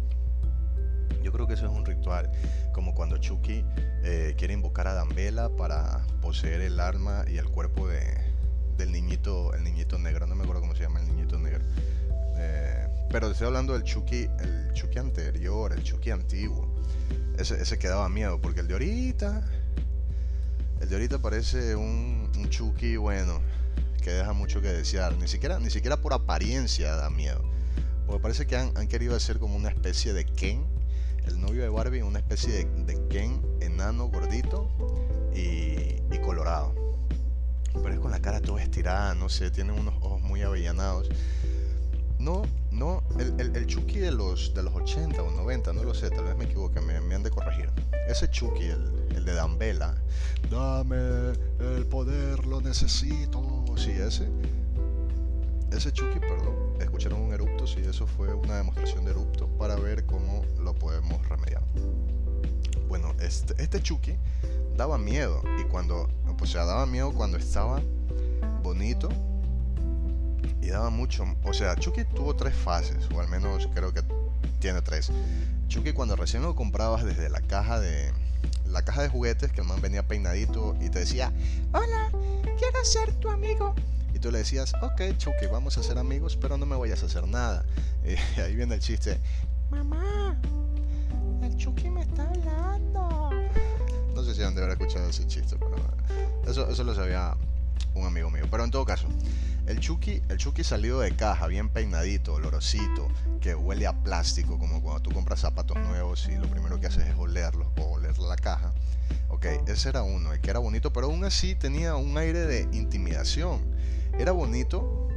[1.23, 2.31] Yo creo que eso es un ritual,
[2.73, 3.65] como cuando Chucky
[4.05, 8.03] eh, quiere invocar a Dambela para poseer el arma y el cuerpo de,
[8.77, 11.65] del niñito, el niñito negro, no me acuerdo cómo se llama el niñito negro.
[12.37, 16.69] Eh, pero estoy hablando del Chucky, el Chucky anterior, el Chucky antiguo.
[17.39, 19.43] Ese, ese que daba miedo, porque el de ahorita,
[20.81, 23.41] el de ahorita parece un, un Chucky bueno,
[24.03, 25.17] que deja mucho que desear.
[25.17, 27.43] Ni siquiera, ni siquiera por apariencia da miedo.
[28.07, 30.65] Porque parece que han, han querido hacer como una especie de Ken
[31.27, 34.69] el novio de Barbie, una especie de, Ken enano, gordito
[35.35, 36.73] y, colorado.
[37.73, 41.09] Pero es con la cara toda estirada, no sé, tiene unos ojos muy avellanados.
[42.19, 46.11] No, no, el, el, Chucky de los, de los 80 o 90, no lo sé,
[46.11, 47.71] tal vez me equivoque, me, han de corregir.
[48.07, 49.97] Ese Chucky, el, el de Dambela,
[50.49, 53.65] dame el poder, lo necesito.
[53.77, 54.29] Sí, ese.
[55.73, 60.05] Ese Chucky, perdón, escucharon un erupto, sí, eso fue una demostración de erupto para ver
[60.07, 61.63] cómo lo podemos remediar.
[62.89, 64.17] Bueno, este, este Chucky
[64.77, 66.09] daba miedo y cuando,
[66.41, 67.81] o sea, daba miedo cuando estaba
[68.63, 69.09] bonito
[70.61, 74.03] y daba mucho, o sea, Chucky tuvo tres fases, o al menos creo que
[74.61, 75.11] tiene tres.
[75.69, 78.13] Chucky cuando recién lo comprabas desde la caja de
[78.67, 81.33] la caja de juguetes, que el man venía peinadito y te decía,
[81.73, 82.11] hola,
[82.59, 83.75] quiero ser tu amigo.
[84.23, 87.27] Tú le decías, ok, Chucky, vamos a ser amigos, pero no me vayas a hacer
[87.27, 87.65] nada.
[88.05, 89.19] Y ahí viene el chiste,
[89.69, 90.41] mamá,
[91.43, 93.31] el Chucky me está hablando.
[94.15, 95.75] No sé si han de haber escuchado ese chiste, pero
[96.47, 97.37] eso, eso lo sabía
[97.97, 98.47] un amigo mío.
[98.49, 99.09] Pero en todo caso,
[99.67, 103.09] el Chucky, el Chucky salido de caja, bien peinadito, olorosito,
[103.41, 107.09] que huele a plástico, como cuando tú compras zapatos nuevos y lo primero que haces
[107.09, 108.73] es olerlos o oler la caja.
[109.31, 112.69] Ok, ese era uno, el que era bonito, pero aún así tenía un aire de
[112.71, 113.61] intimidación.
[114.23, 115.09] Era bonito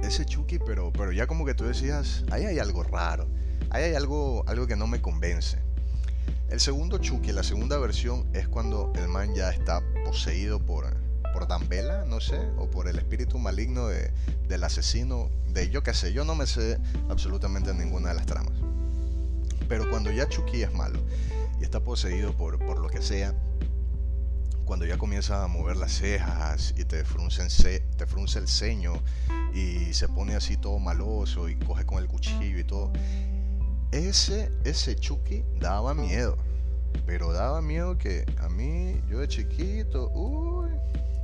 [0.00, 3.26] ese Chucky, pero, pero ya como que tú decías, ahí hay algo raro,
[3.70, 5.58] ahí hay algo, algo que no me convence.
[6.48, 10.86] El segundo Chucky, la segunda versión, es cuando el man ya está poseído por,
[11.32, 14.12] por Dambela, no sé, o por el espíritu maligno de,
[14.46, 18.54] del asesino, de yo qué sé, yo no me sé absolutamente ninguna de las tramas.
[19.68, 21.00] Pero cuando ya Chucky es malo
[21.60, 23.34] y está poseído por, por lo que sea,
[24.66, 28.94] cuando ya comienza a mover las cejas y te frunce, te frunce el ceño
[29.54, 32.92] y se pone así todo maloso y coge con el cuchillo y todo,
[33.92, 36.36] ese, ese Chucky daba miedo.
[37.06, 40.70] Pero daba miedo que a mí, yo de chiquito, uy,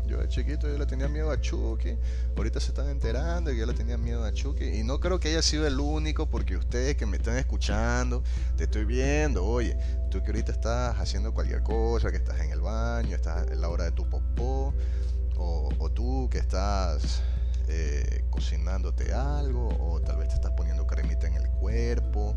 [0.06, 1.96] yo de chiquito yo le tenía miedo a Chucky.
[2.36, 4.64] Ahorita se están enterando que yo le tenía miedo a Chucky.
[4.64, 8.22] Y no creo que haya sido el único, porque ustedes que me están escuchando,
[8.56, 9.44] te estoy viendo.
[9.44, 9.76] Oye,
[10.10, 13.68] tú que ahorita estás haciendo cualquier cosa, que estás en el baño, estás en la
[13.68, 14.74] hora de tu popó,
[15.36, 17.22] o, tú que estás
[17.68, 22.34] eh, cocinándote algo o tal vez te estás poniendo cremita en el cuerpo,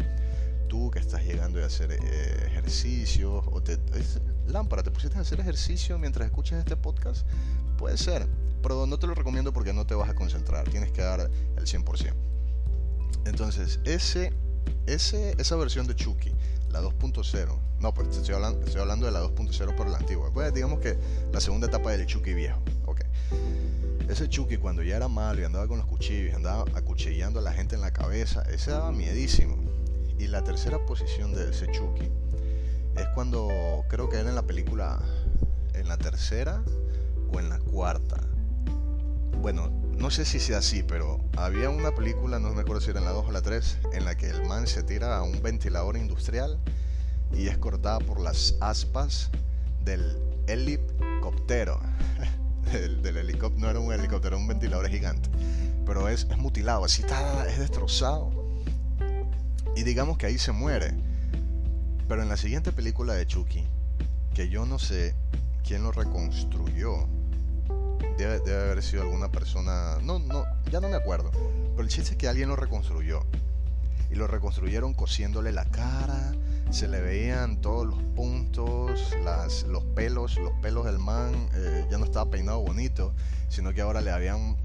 [0.91, 3.77] que estás llegando a hacer eh, ejercicio o te,
[4.47, 7.25] lámpara, te pusiste a hacer ejercicio mientras escuchas este podcast,
[7.77, 8.27] puede ser,
[8.61, 11.65] pero no te lo recomiendo porque no te vas a concentrar, tienes que dar el
[11.65, 12.13] 100%.
[13.25, 14.33] Entonces, ese,
[14.85, 16.31] ese, esa versión de Chucky,
[16.69, 20.53] la 2.0, no, pues estoy hablando, estoy hablando de la 2.0 por la antigua, pues
[20.53, 20.97] digamos que
[21.31, 23.01] la segunda etapa del Chucky viejo, ok.
[24.09, 27.53] Ese Chucky cuando ya era malo y andaba con los cuchillos andaba acuchillando a la
[27.53, 29.64] gente en la cabeza, ese daba miedísimo.
[30.17, 32.09] Y la tercera posición de ese Chucky
[32.95, 33.49] es cuando
[33.89, 34.99] creo que era en la película,
[35.73, 36.63] en la tercera
[37.31, 38.21] o en la cuarta.
[39.41, 42.99] Bueno, no sé si sea así, pero había una película, no me acuerdo si era
[42.99, 45.41] en la 2 o la 3, en la que el man se tira a un
[45.41, 46.59] ventilador industrial
[47.33, 49.29] y es cortada por las aspas
[49.83, 51.79] del helicóptero.
[52.71, 55.29] del, helicóptero, no era un helicóptero, era un ventilador gigante.
[55.85, 58.34] Pero es, es mutilado, así está, es destrozado.
[59.75, 60.93] Y digamos que ahí se muere.
[62.07, 63.63] Pero en la siguiente película de Chucky,
[64.33, 65.15] que yo no sé
[65.63, 67.07] quién lo reconstruyó,
[68.17, 72.17] debe, haber sido alguna persona, no, no, ya no me acuerdo, pero el chiste es
[72.17, 73.23] que alguien lo reconstruyó.
[74.11, 76.33] Y lo reconstruyeron cosiéndole la cara,
[76.69, 81.97] se le veían todos los puntos, las, los pelos, los pelos del man, eh, ya
[81.97, 83.13] no estaba peinado bonito,
[83.49, 84.55] sino que ahora le habían,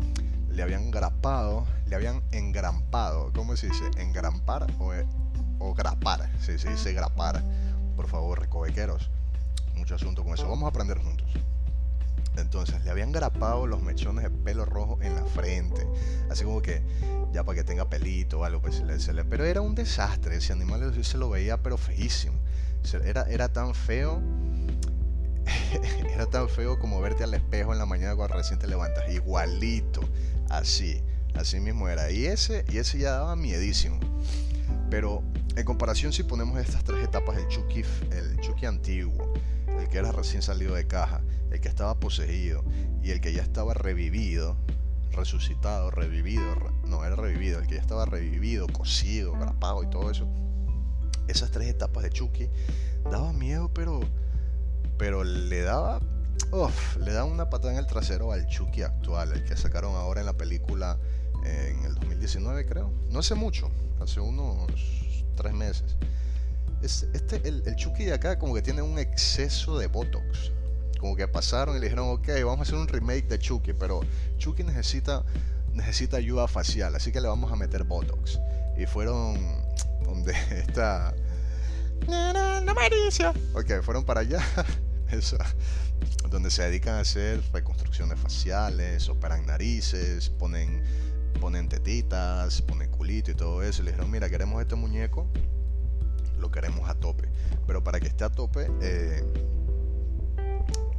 [0.53, 3.91] le habían grapado, le habían engrampado, ¿cómo se dice?
[3.97, 4.93] ¿Engrampar o,
[5.59, 6.31] o grapar?
[6.41, 7.43] Sí, se dice grapar.
[7.97, 9.11] Por favor, recovequeros.
[9.77, 10.49] Mucho asunto con eso.
[10.49, 11.29] Vamos a aprender juntos.
[12.37, 15.87] Entonces le habían grapado los mechones de pelo rojo en la frente.
[16.31, 16.83] Así como que
[17.33, 18.61] ya para que tenga pelito o algo.
[18.61, 20.37] Pues se le, pero era un desastre.
[20.37, 22.39] Ese animal se lo veía pero feísimo.
[23.05, 24.21] Era, era tan feo.
[26.13, 29.11] era tan feo como verte al espejo en la mañana cuando recién te levantas.
[29.11, 30.01] Igualito.
[30.49, 31.03] Así.
[31.35, 32.11] Así mismo era.
[32.11, 33.99] Y ese, y ese ya daba miedísimo.
[34.91, 35.23] Pero
[35.57, 39.33] en comparación si ponemos estas tres etapas, el Chucky, el Chucky antiguo,
[39.79, 42.65] el que era recién salido de caja, el que estaba poseído
[43.03, 44.57] y el que ya estaba revivido,
[45.13, 46.55] resucitado, revivido,
[46.87, 50.29] no era revivido, el que ya estaba revivido, cocido, grapado y todo eso.
[51.29, 52.49] Esas tres etapas de Chucky
[53.05, 54.01] daba miedo, pero
[55.01, 55.99] pero le daba
[57.01, 60.27] le daba una patada en el trasero al Chucky actual, el que sacaron ahora en
[60.27, 60.99] la película
[61.47, 62.93] eh, en el 2019, creo.
[63.09, 64.71] No hace mucho, hace unos
[65.37, 65.97] tres meses.
[66.83, 70.53] Este, el, el Chucky de acá como que tiene un exceso de Botox
[70.99, 74.03] como que pasaron y le dijeron, ok, vamos a hacer un remake de Chucky, pero
[74.37, 75.25] Chucky necesita,
[75.73, 78.39] necesita ayuda facial, así que le vamos a meter Botox.
[78.77, 79.39] Y fueron
[80.05, 81.15] donde está...
[82.07, 82.75] No, no, no
[83.55, 84.41] Ok, fueron para allá.
[86.31, 90.83] Donde se dedican a hacer reconstrucciones faciales, operan narices, ponen,
[91.41, 93.83] ponen tetitas, ponen culito y todo eso.
[93.83, 95.27] Y le dijeron, mira, queremos este muñeco,
[96.39, 97.29] lo queremos a tope.
[97.67, 99.23] Pero para que esté a tope, eh,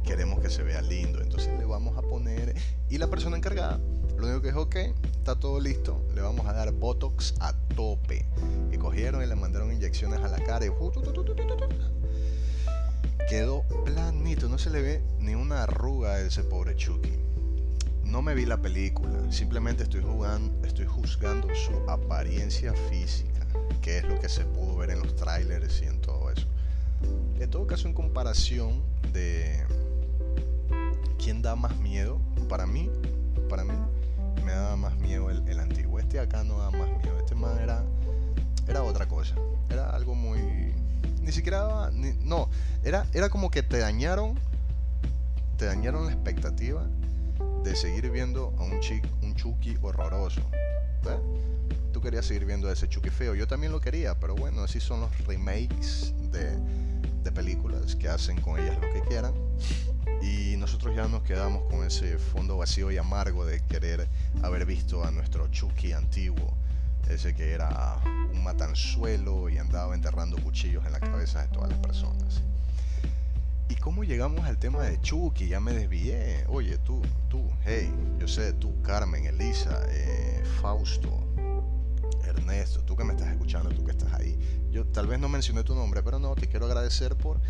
[0.04, 2.54] queremos que se vea lindo, entonces le vamos a poner,
[2.88, 3.80] y la persona encargada,
[4.18, 4.76] lo único que es ok,
[5.16, 8.26] está todo listo, le vamos a dar Botox a tope.
[8.70, 10.70] Y cogieron y le mandaron inyecciones a la cara y...
[13.28, 17.12] quedó planito, no se le ve ni una arruga a ese pobre Chucky.
[18.04, 23.46] No me vi la película, simplemente estoy, jugando, estoy juzgando su apariencia física,
[23.80, 26.46] que es lo que se pudo ver en los trailers y en todo eso.
[27.38, 28.82] En todo caso, en comparación
[29.12, 29.64] de
[31.18, 32.90] quién da más miedo, para mí,
[33.48, 33.72] para mí,
[34.44, 35.98] me da más miedo el, antiguo.
[35.98, 37.18] Este acá no da más miedo.
[37.18, 37.84] Este man era,
[38.68, 39.34] era otra cosa.
[39.70, 40.74] Era algo muy.
[41.22, 41.90] Ni siquiera.
[42.24, 42.48] no,
[42.84, 44.38] era, era como que te dañaron.
[45.56, 46.86] Te dañaron la expectativa
[47.62, 50.42] de seguir viendo a un, chic, un Chucky horroroso.
[51.92, 53.34] Tú querías seguir viendo a ese Chucky feo.
[53.34, 56.56] Yo también lo quería, pero bueno, así son los remakes de,
[57.22, 59.32] de películas que hacen con ellas lo que quieran.
[60.22, 64.08] Y nosotros ya nos quedamos con ese fondo vacío y amargo de querer
[64.42, 66.54] haber visto a nuestro Chucky antiguo,
[67.08, 68.00] ese que era
[68.32, 72.42] un matanzuelo y andaba enterrando cuchillos en la cabeza de todas las personas.
[73.68, 75.48] ¿Y cómo llegamos al tema de Chucky?
[75.48, 76.44] Ya me desvié.
[76.48, 81.08] Oye, tú, tú, hey, yo sé, tú, Carmen, Elisa, eh, Fausto,
[82.24, 84.38] Ernesto, tú que me estás escuchando, tú que estás ahí.
[84.70, 87.40] Yo tal vez no mencioné tu nombre, pero no, te quiero agradecer por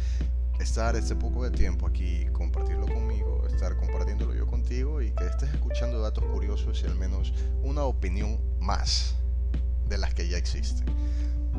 [0.61, 5.53] estar este poco de tiempo aquí, compartirlo conmigo, estar compartiéndolo yo contigo y que estés
[5.53, 7.35] escuchando datos curiosos y al menos
[7.65, 9.17] una opinión más
[9.93, 10.87] de las que ya existen.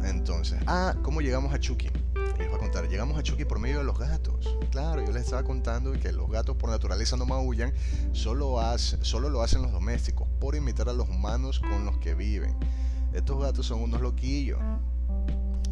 [0.03, 1.89] Entonces, ah, ¿cómo llegamos a Chucky?
[2.37, 4.57] Les voy a contar, llegamos a Chucky por medio de los gatos.
[4.71, 7.73] Claro, yo les estaba contando que los gatos por naturaleza no maullan,
[8.11, 12.55] solo, solo lo hacen los domésticos, por imitar a los humanos con los que viven.
[13.13, 14.59] Estos gatos son unos loquillos,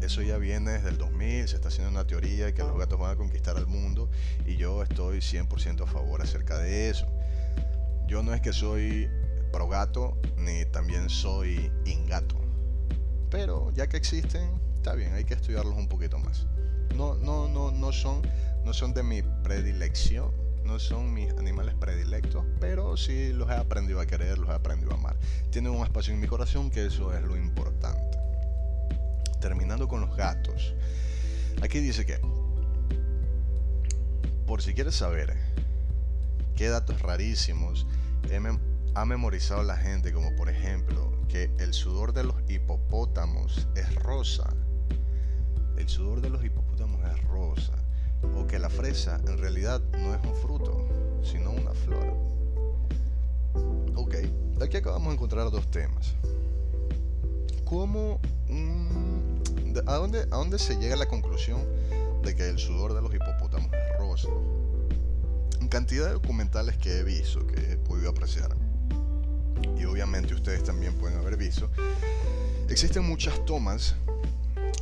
[0.00, 2.98] eso ya viene desde el 2000, se está haciendo una teoría de que los gatos
[2.98, 4.08] van a conquistar al mundo
[4.46, 7.06] y yo estoy 100% a favor acerca de eso.
[8.06, 9.08] Yo no es que soy
[9.52, 12.41] pro gato ni también soy ingato,
[13.32, 16.46] pero ya que existen, está bien, hay que estudiarlos un poquito más.
[16.94, 18.20] No, no, no, no son,
[18.62, 20.30] no son de mi predilección,
[20.64, 24.92] no son mis animales predilectos, pero sí los he aprendido a querer, los he aprendido
[24.92, 25.16] a amar.
[25.50, 28.18] Tienen un espacio en mi corazón que eso es lo importante
[29.40, 30.74] terminando con los gatos.
[31.62, 32.20] Aquí dice que,
[34.46, 35.36] por si quieres saber
[36.54, 37.86] qué datos rarísimos
[38.94, 44.52] ha memorizado la gente, como por ejemplo que el sudor de los hipopótamos es rosa.
[45.76, 47.72] El sudor de los hipopótamos es rosa.
[48.36, 50.86] O que la fresa en realidad no es un fruto,
[51.22, 52.14] sino una flor.
[53.96, 54.14] Ok,
[54.60, 56.14] aquí acabamos de encontrar dos temas.
[57.64, 58.20] ¿Cómo
[59.86, 61.62] ¿a dónde, ¿a dónde se llega a la conclusión
[62.22, 64.28] de que el sudor de los hipopótamos es rosa?
[65.60, 68.54] En cantidad de documentales que he visto, que he podido apreciar,
[69.78, 71.70] y obviamente ustedes también pueden haber visto,
[72.68, 73.96] existen muchas tomas,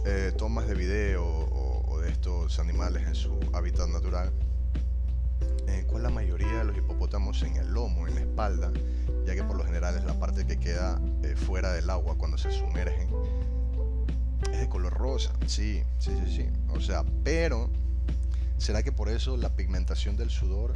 [0.05, 4.33] eh, tomas de video o, de estos animales en su hábitat natural,
[5.67, 8.73] en cual la mayoría de los hipopótamos en el lomo, en la espalda,
[9.27, 12.39] ya que por lo general es la parte que queda eh, fuera del agua cuando
[12.39, 13.09] se sumergen,
[14.51, 15.33] es de color rosa.
[15.47, 16.47] Sí, sí, sí, sí.
[16.75, 17.71] O sea, pero
[18.57, 20.73] ¿será que por eso la pigmentación del sudor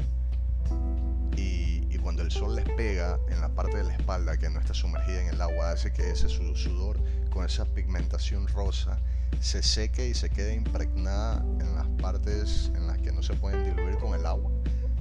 [1.37, 4.75] y, cuando el sol les pega en la parte de la espalda que no está
[4.75, 8.99] sumergida en el agua hace que ese sudor con esa pigmentación rosa
[9.41, 13.65] se seque y se quede impregnada en las partes en las que no se pueden
[13.65, 14.53] diluir con el agua?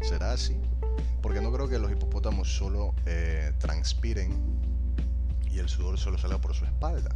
[0.02, 0.58] ¿Será así?
[1.22, 4.32] Porque no creo que los hipopótamos solo eh, transpiren
[5.52, 7.14] y el sudor solo salga por su espalda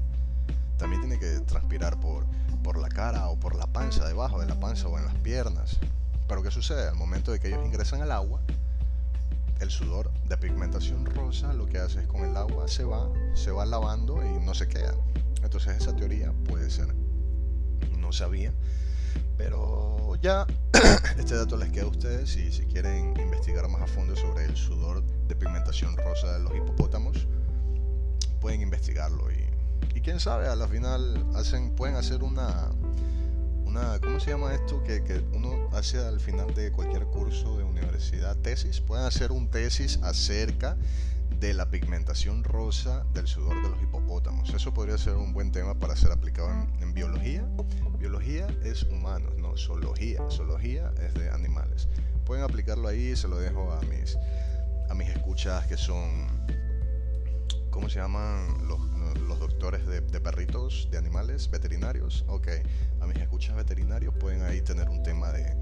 [0.77, 2.25] también tiene que transpirar por,
[2.61, 5.79] por la cara o por la panza, debajo de la panza o en las piernas.
[6.27, 6.87] Pero ¿qué sucede?
[6.89, 8.41] Al momento de que ellos ingresan al agua,
[9.59, 13.51] el sudor de pigmentación rosa lo que hace es con el agua se va, se
[13.51, 14.95] va lavando y no se queda.
[15.43, 16.93] Entonces esa teoría puede ser.
[17.97, 18.53] No sabía.
[19.37, 20.45] Pero ya
[21.17, 24.55] este dato les queda a ustedes y si quieren investigar más a fondo sobre el
[24.55, 27.27] sudor de pigmentación rosa de los hipopótamos,
[28.39, 29.57] pueden investigarlo y
[29.97, 32.69] y quién sabe, a la final hacen, pueden hacer una,
[34.01, 34.83] ¿cómo se llama esto?
[34.83, 39.49] Que, que, uno hace al final de cualquier curso de universidad, tesis, pueden hacer un
[39.49, 40.77] tesis acerca
[41.39, 44.53] de la pigmentación rosa del sudor de los hipopótamos.
[44.53, 46.49] Eso podría ser un buen tema para ser aplicado
[46.79, 47.47] en, biología.
[47.99, 50.21] Biología es humanos, no zoología.
[50.31, 51.87] Zoología es de animales.
[52.25, 54.17] Pueden aplicarlo ahí, se lo dejo a mis,
[54.89, 56.27] a mis escuchas que son,
[57.77, 58.67] ¿cómo se llaman?
[58.67, 58.79] Los
[59.27, 62.47] los doctores de, perritos, de animales, veterinarios, ok,
[63.01, 65.55] a mis escuchas veterinarios pueden ahí tener un tema de,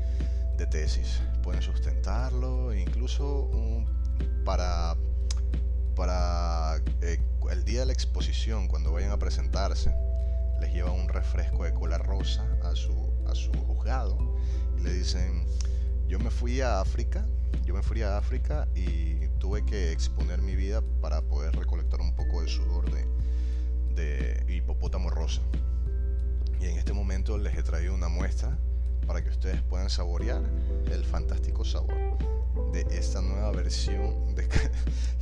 [0.68, 3.50] tesis, pueden sustentarlo, incluso
[4.46, 4.96] para,
[5.94, 7.20] para eh,
[7.52, 9.94] el día de la exposición, cuando vayan a presentarse,
[10.62, 12.94] les lleva un refresco de cola rosa a su,
[13.28, 14.18] a su juzgado
[14.82, 15.46] le dicen,
[16.08, 17.26] yo me fui a África,
[17.64, 22.16] yo me fui a África y tuve que exponer mi vida para poder recolectar un
[22.16, 22.86] poco de sudor
[23.96, 25.42] de, hipopótamo rosa.
[26.60, 28.58] Y en este momento les he traído una muestra
[29.06, 30.42] para que ustedes puedan saborear
[30.92, 31.94] el fantástico sabor
[32.72, 34.48] de esta nueva versión de,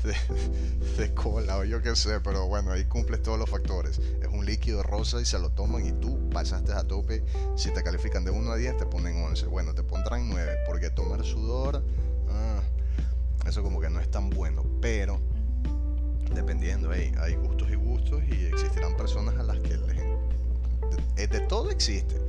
[0.97, 3.99] de, cola o yo qué sé, pero bueno, ahí cumples todos los factores.
[4.21, 7.23] Es un líquido rosa y se lo toman y tú pasaste a tope.
[7.55, 9.47] Si te califican de 1 a 10 te ponen 11.
[9.47, 11.83] Bueno, te pondrán 9 porque tomar sudor,
[12.33, 12.61] ah,
[13.47, 15.19] eso como que no es tan bueno, pero
[16.33, 19.93] dependiendo, hay gustos y gustos y existirán personas a las que les...
[21.29, 22.19] De, todo existe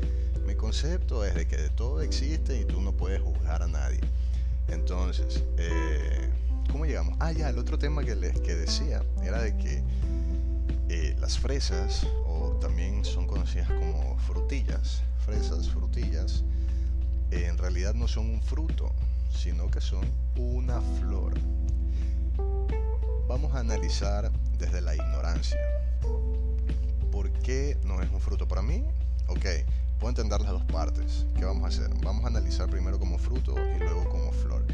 [0.47, 4.01] mi concepto es de que de todo existe y tú no puedes juzgar a nadie.
[4.69, 6.29] Entonces, eh,
[6.71, 7.17] ¿cómo llegamos?
[7.21, 9.83] Ah, ya, el otro tema que les que decía era de que
[10.89, 16.45] eh, las fresas, o también son conocidas como frutillas, fresas, frutillas,
[17.31, 18.93] en realidad no son un fruto,
[19.37, 20.05] sino que son
[20.37, 21.35] una flor.
[23.28, 25.59] Vamos a analizar desde la ignorancia.
[27.11, 28.85] ¿Por qué no es un fruto para mí?
[29.28, 29.47] Ok,
[29.99, 31.26] puedo entender las dos partes.
[31.37, 31.91] ¿Qué vamos a hacer?
[32.03, 34.64] Vamos a analizar primero como fruto y luego como flor.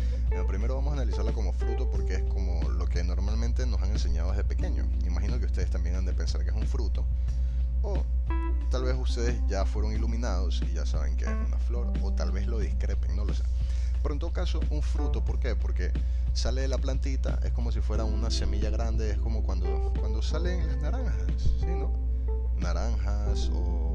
[0.48, 4.30] primero vamos a analizarla como fruto porque es como lo que normalmente nos han enseñado
[4.30, 4.84] desde pequeño.
[5.06, 7.04] Imagino que ustedes también han de pensar que es un fruto.
[7.82, 8.02] O
[8.70, 11.92] tal vez ustedes ya fueron iluminados y ya saben que es una flor.
[12.02, 13.44] O tal vez lo discrepen, no lo sé.
[14.02, 15.54] Pero en todo caso, un fruto, ¿por qué?
[15.54, 15.92] Porque
[16.32, 20.22] sale de la plantita, es como si fuera una semilla grande, es como cuando, cuando
[20.22, 21.66] salen las naranjas, ¿sí?
[22.58, 23.94] Naranjas o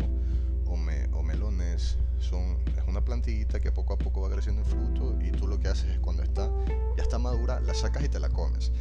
[1.13, 5.31] o, melones son, es una plantita que poco a poco va creciendo en fruto y
[5.31, 6.49] tú lo que haces es cuando está,
[6.97, 8.71] ya está madura, la sacas y te la comes.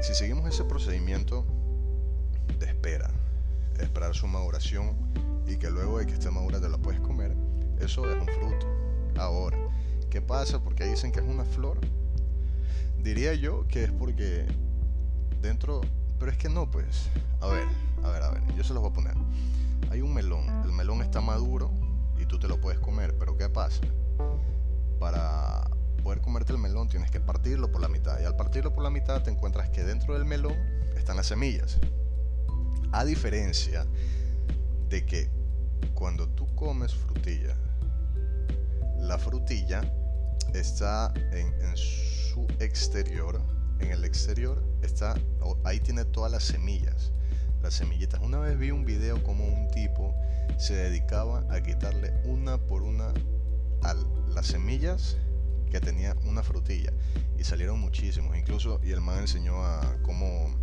[0.00, 1.44] Si seguimos ese procedimiento
[2.58, 3.10] de espera,
[3.78, 4.96] esperar su maduración
[5.46, 7.34] y que luego de que esté madura te la puedes comer,
[7.80, 8.66] eso es un fruto.
[9.16, 9.58] Ahora,
[10.14, 10.62] ¿qué pasa?
[10.62, 11.78] Porque dicen que es una flor.
[13.02, 14.46] Diría yo que es porque
[15.42, 15.80] dentro,
[16.18, 17.10] pero es que no, pues.
[17.40, 17.66] A ver,
[18.04, 19.14] a ver, a ver, yo se los voy a poner
[19.90, 21.70] hay un melón, el melón está maduro
[22.18, 23.80] y tú te lo puedes comer, pero ¿qué pasa?
[24.98, 25.70] Para
[26.02, 28.90] poder comerte el melón tienes que partirlo por la mitad y al partirlo por la
[28.90, 30.54] mitad te encuentras que dentro del melón
[30.96, 31.78] están las semillas.
[32.92, 33.86] A diferencia
[34.88, 35.30] de que
[35.94, 37.56] cuando tú comes frutilla,
[38.98, 39.82] la frutilla
[40.54, 43.40] está en, su exterior,
[43.80, 45.14] en el exterior está,
[45.64, 47.12] ahí tiene todas las semillas
[47.64, 48.20] las semillitas.
[48.20, 50.14] Una vez vi un video como un tipo
[50.58, 53.12] se dedicaba a quitarle una por una
[53.82, 53.94] a
[54.28, 55.16] las semillas
[55.70, 56.92] que tenía una frutilla
[57.38, 60.54] y salieron muchísimos incluso y el man enseñó a cómo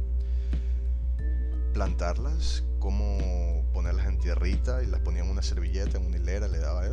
[1.73, 6.59] plantarlas cómo ponerlas en tierrita y las ponía en una servilleta en una hilera le
[6.59, 6.85] daba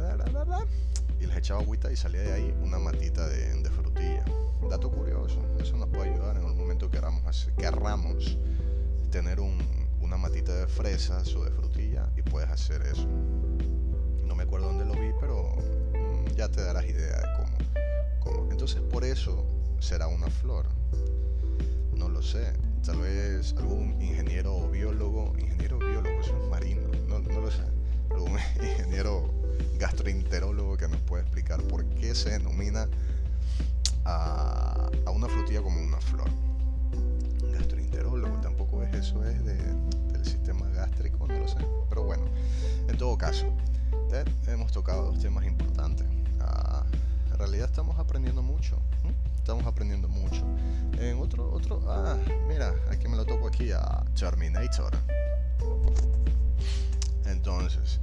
[1.21, 4.25] y les echaba agüita y salía de ahí una matita de, frutilla
[4.69, 8.39] dato curioso eso nos puede ayudar en el momento que queramos, querramos
[9.11, 9.57] tener un,
[10.01, 13.07] una matita de fresas o de frutilla y puedes hacer eso.
[14.25, 15.55] No me acuerdo dónde lo vi, pero
[15.93, 17.27] mm, ya te darás idea de
[18.23, 19.45] cómo, Entonces por eso
[19.81, 20.66] será una flor.
[21.95, 22.53] No lo sé.
[22.85, 27.64] Tal vez algún ingeniero o biólogo, ingeniero biólogo, eso es marino, no, lo sé.
[28.11, 29.31] Algún ingeniero
[29.78, 32.88] gastroenterólogo que nos puede explicar por qué se denomina
[34.04, 36.28] a, una frutilla como una flor.
[37.52, 39.56] Gastroenterólogo, tampoco es eso, es de
[40.24, 41.59] sistema gástrico, no lo sé.
[41.88, 42.24] Pero bueno,
[42.88, 43.46] en todo caso,
[44.46, 46.06] hemos tocado dos temas importantes.
[46.40, 46.84] Ah,
[47.30, 48.78] en realidad estamos aprendiendo mucho.
[49.36, 50.44] Estamos aprendiendo mucho.
[50.98, 52.16] En otro, otro, ah,
[52.48, 54.92] mira, aquí me lo toco aquí a Terminator.
[57.26, 58.00] Entonces,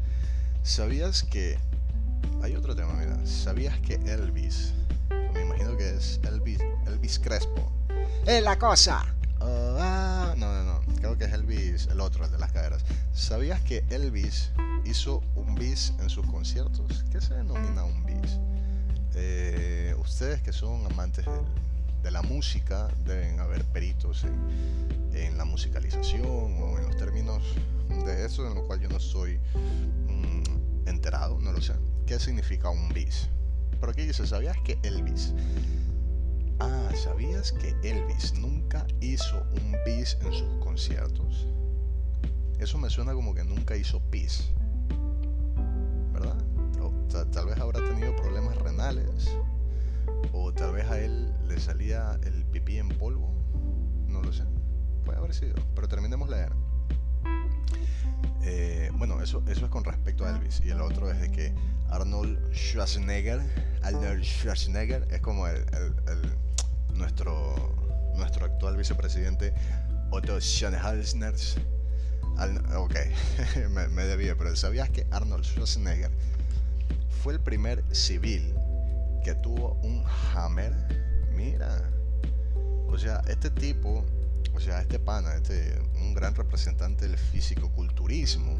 [0.66, 1.58] ¿sabías que
[2.42, 4.74] hay otro tema, mira, ¿sabías que Elvis,
[5.10, 7.72] me imagino que es Elvis, Elvis Crespo,
[8.26, 9.06] es la cosa?
[9.40, 12.84] Ah, no, no, no creo que es Elvis, el otro, el de las caderas.
[13.14, 14.52] ¿Sabías que Elvis
[14.86, 17.06] hizo un bis en sus conciertos?
[17.12, 18.40] ¿Qué se denomina un bis?
[19.14, 21.26] Eh, ustedes que son amantes
[22.02, 24.26] de, la música deben haber peritos
[25.14, 27.44] en, la musicalización o en los términos
[28.06, 29.40] de eso, en lo cual yo no soy
[30.86, 31.74] enterado, no lo sé.
[32.06, 33.30] ¿Qué significa un bis?
[33.80, 35.34] Pero aquí dice, ¿sabías que Elvis
[36.60, 41.48] Ah, ¿sabías que Elvis nunca hizo un bis en sus conciertos?
[42.60, 44.52] Eso me suena como que nunca hizo pis.
[46.14, 46.38] ¿Verdad?
[47.32, 49.30] tal vez habrá tenido problemas renales.
[50.32, 53.34] O tal vez a él le salía el pipí en polvo.
[54.08, 54.44] No lo sé.
[55.04, 55.56] Puede haber sido.
[55.76, 56.54] Pero terminemos leer.
[58.44, 60.62] Eh, bueno, eso, eso es con respecto a Elvis.
[60.64, 61.54] Y el otro es de que
[61.90, 63.42] Arnold Schwarzenegger,
[63.82, 65.66] Arnold Schwarzenegger es como el,
[66.94, 67.56] nuestro,
[68.16, 69.54] nuestro actual vicepresidente
[70.12, 71.64] Otto Schwarzenegger.
[72.78, 72.96] ok,
[73.72, 76.12] me, me debía, pero ¿sabías que Arnold Schwarzenegger
[77.24, 78.54] fue el primer civil
[79.24, 80.04] que tuvo un
[80.34, 80.74] Hammer?
[81.36, 81.90] Mira,
[82.88, 84.06] o sea, este tipo
[84.56, 88.56] o sea, este pana, este, un gran representante del físico-culturismo,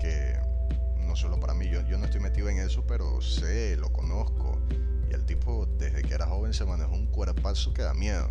[0.00, 0.36] que
[1.06, 4.60] no solo para mí, yo, yo no estoy metido en eso, pero sé, lo conozco.
[5.10, 8.30] Y el tipo, desde que era joven, se manejó un cuerpazo que da miedo.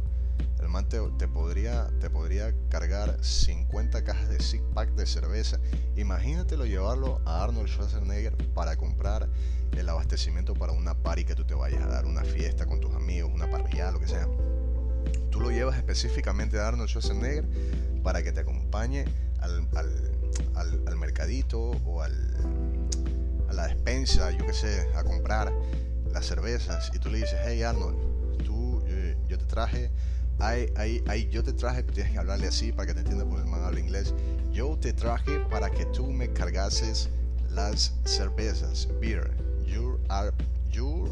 [0.60, 5.60] El man te, podría, te podría cargar 50 cajas de six pack de cerveza.
[5.96, 9.28] Imagínatelo llevarlo a Arnold Schwarzenegger para comprar
[9.74, 12.94] el abastecimiento para una party que tú te vayas a dar, una fiesta con tus
[12.96, 14.28] amigos, una parrilla, lo que sea
[15.32, 17.46] tú lo llevas específicamente a Arnold Schwarzenegger
[18.04, 19.06] para que te acompañe
[19.40, 19.68] al,
[20.98, 22.14] mercadito o al,
[23.50, 25.52] a la despensa, yo qué sé, a comprar
[26.12, 26.92] las cervezas.
[26.94, 29.90] Y tú le dices, hey Arnold, tú, eh, yo te traje,
[30.40, 33.44] ay, ay, ay, yo te traje, tienes que hablarle así para que te entienda porque
[33.44, 34.14] el man habla inglés,
[34.52, 37.10] yo te traje para que tú me cargases
[37.50, 39.32] las cervezas, beer,
[39.66, 40.32] you are,
[40.70, 41.06] you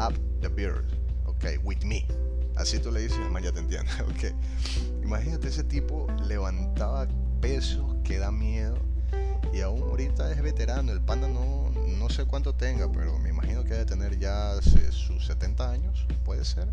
[0.00, 0.84] up the beer,
[1.26, 2.06] okay, with me.
[2.58, 3.90] Así tú le dices, el ya te entiende.
[4.14, 4.34] Okay.
[5.02, 7.06] Imagínate, ese tipo levantaba
[7.40, 8.76] pesos que da miedo.
[9.54, 10.90] Y aún ahorita es veterano.
[10.90, 15.24] El panda no, no sé cuánto tenga, pero me imagino que debe tener ya sus
[15.24, 16.04] 70 años.
[16.24, 16.68] Puede ser.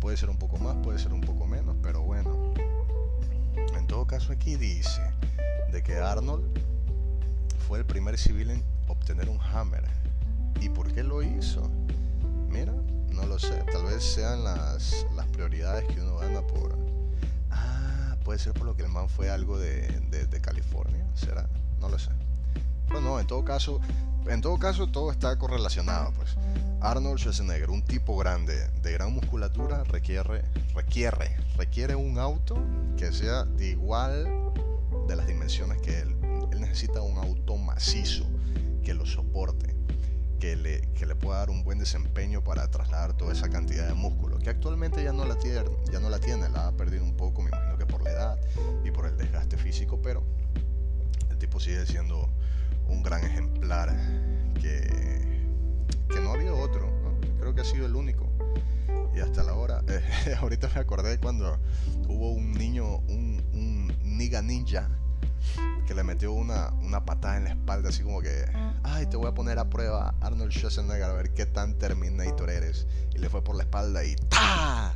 [0.00, 2.54] Puede ser un poco más, puede ser un poco menos, pero bueno.
[3.76, 5.02] En todo caso aquí dice
[5.70, 6.44] de que Arnold
[7.68, 9.84] fue el primer civil en obtener un Hammer.
[10.60, 11.70] ¿Y por qué lo hizo?
[14.04, 16.76] Sean las, las prioridades que uno gana por...
[17.50, 21.04] Ah, puede ser por lo que el man fue algo de, de, California.
[21.14, 21.48] ¿Será?
[21.80, 22.10] No lo sé.
[22.86, 23.80] Pero no, en todo caso,
[24.26, 26.36] en todo caso todo está correlacionado, pues.
[26.80, 30.44] Arnold Schwarzenegger, un tipo grande, de gran musculatura, requiere,
[30.74, 32.56] requiere, requiere un auto
[32.98, 34.52] que sea de igual
[35.08, 36.14] de las dimensiones que él.
[36.52, 38.26] Él necesita un auto macizo
[38.84, 39.73] que lo soporte
[40.44, 43.94] que le, que le pueda dar un buen desempeño para trasladar toda esa cantidad de
[43.94, 47.16] músculo, que actualmente ya no la tiene, ya no la tiene, la ha perdido un
[47.16, 48.38] poco, me imagino que por la edad
[48.84, 50.22] y por el desgaste físico, pero
[51.30, 52.28] el tipo sigue siendo
[52.88, 53.96] un gran ejemplar
[54.60, 55.48] que,
[56.10, 56.92] que no ha habido otro,
[57.40, 58.30] creo que ha sido el único.
[59.16, 61.58] Y hasta la hora, eh, ahorita me acordé cuando
[62.06, 64.90] hubo un niño, un, un niga ninja,
[65.86, 68.46] que le metió una, una patada en la espalda, así como que,
[68.82, 72.86] ay, te voy a poner a prueba Arnold Schwarzenegger a ver qué tan Terminator eres.
[73.14, 74.94] Y le fue por la espalda y ¡ta!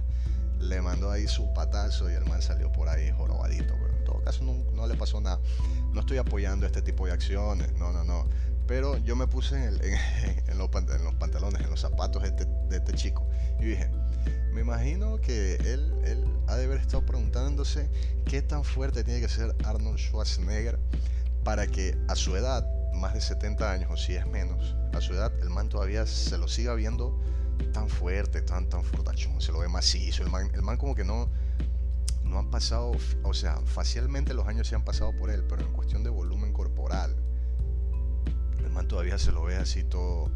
[0.61, 3.75] Le mandó ahí su patazo y el man salió por ahí jorobadito.
[3.75, 5.39] Pero en todo caso no, no le pasó nada.
[5.93, 8.27] No estoy apoyando este tipo de acciones, no, no, no.
[8.69, 13.27] Pero yo me puse en, los, pantalones, en los zapatos de este, de este chico.
[13.59, 13.91] Y dije,
[14.53, 17.89] me imagino que él, él ha de haber estado preguntándose
[18.27, 20.79] qué tan fuerte tiene que ser Arnold Schwarzenegger
[21.43, 25.15] para que a su edad, más de 70 años o si es menos, a su
[25.15, 27.19] edad el man todavía se lo siga viendo
[27.73, 31.05] tan fuerte, tan, tan fortachón, se lo ve macizo, el man, el man como que
[31.05, 31.31] no,
[32.25, 32.93] no han pasado,
[33.23, 36.53] o sea, facialmente los años se han pasado por él, pero en cuestión de volumen
[36.53, 37.17] corporal,
[38.65, 40.31] el man todavía se lo ve así todo,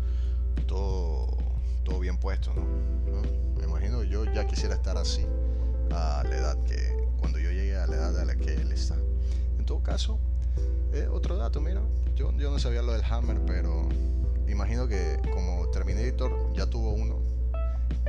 [0.66, 1.36] todo,
[1.84, 3.22] todo bien puesto, ¿no?
[3.58, 5.26] Me imagino yo ya quisiera estar así
[5.90, 8.96] a la edad que, cuando yo llegue a la edad a la que él está.
[9.58, 10.18] En todo caso,
[10.92, 11.80] eh, otro dato, mira,
[12.14, 13.88] yo, yo no sabía lo del Hammer, pero
[14.48, 17.18] imagino que como Terminator ya tuvo uno,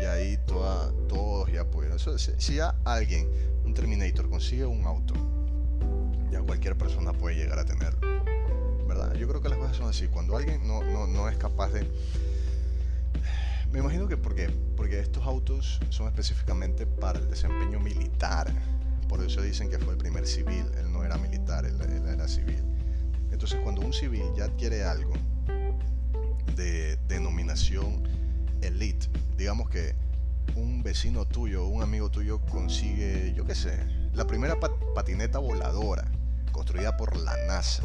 [0.01, 1.99] y ahí toda, todos ya pudieron.
[1.99, 3.27] si, ya alguien,
[3.63, 5.13] un Terminator, consigue un auto,
[6.31, 8.12] ya cualquier persona puede llegar a tenerlo.
[9.17, 10.07] Yo creo que las cosas son así.
[10.07, 11.87] Cuando alguien no, no, es capaz de
[13.71, 18.53] me imagino que porque, porque estos autos son específicamente para el desempeño militar.
[19.09, 20.65] Por eso dicen que fue el primer civil.
[20.77, 22.63] Él no era militar, él, era civil.
[23.31, 25.13] Entonces cuando un civil ya adquiere algo
[26.55, 28.03] de denominación
[28.61, 29.95] elite, digamos que
[30.55, 33.75] un vecino tuyo, un amigo tuyo consigue, yo qué sé,
[34.13, 34.59] la primera
[34.93, 36.05] patineta voladora
[36.51, 37.83] construida por la NASA.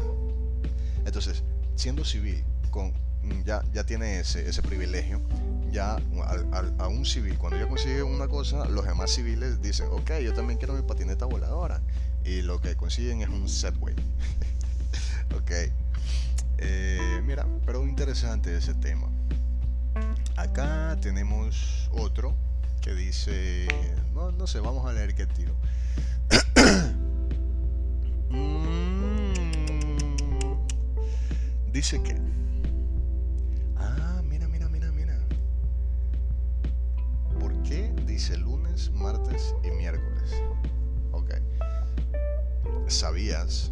[1.09, 1.43] Entonces,
[1.75, 2.93] siendo civil, con,
[3.43, 5.19] ya, ya tiene ese, ese privilegio,
[5.71, 5.97] ya
[6.77, 10.59] a, un civil, cuando ya consigue una cosa, los demás civiles dicen, ok, yo también
[10.59, 11.81] quiero mi patineta voladora.
[12.23, 13.95] Y lo que consiguen es un Segway.
[15.35, 15.51] ok.
[16.59, 19.09] Eh, mira, pero interesante ese tema.
[20.35, 22.35] Acá tenemos otro
[22.81, 23.67] que dice,
[24.13, 25.55] no, no sé, vamos a leer qué tiro.
[28.31, 28.88] Mm,
[31.79, 32.13] Dice que...
[33.77, 35.17] Ah, mira, mira, mira, mira.
[37.39, 40.43] ¿Por qué dice lunes, martes y miércoles?
[41.13, 41.35] Ok.
[42.87, 43.71] ¿Sabías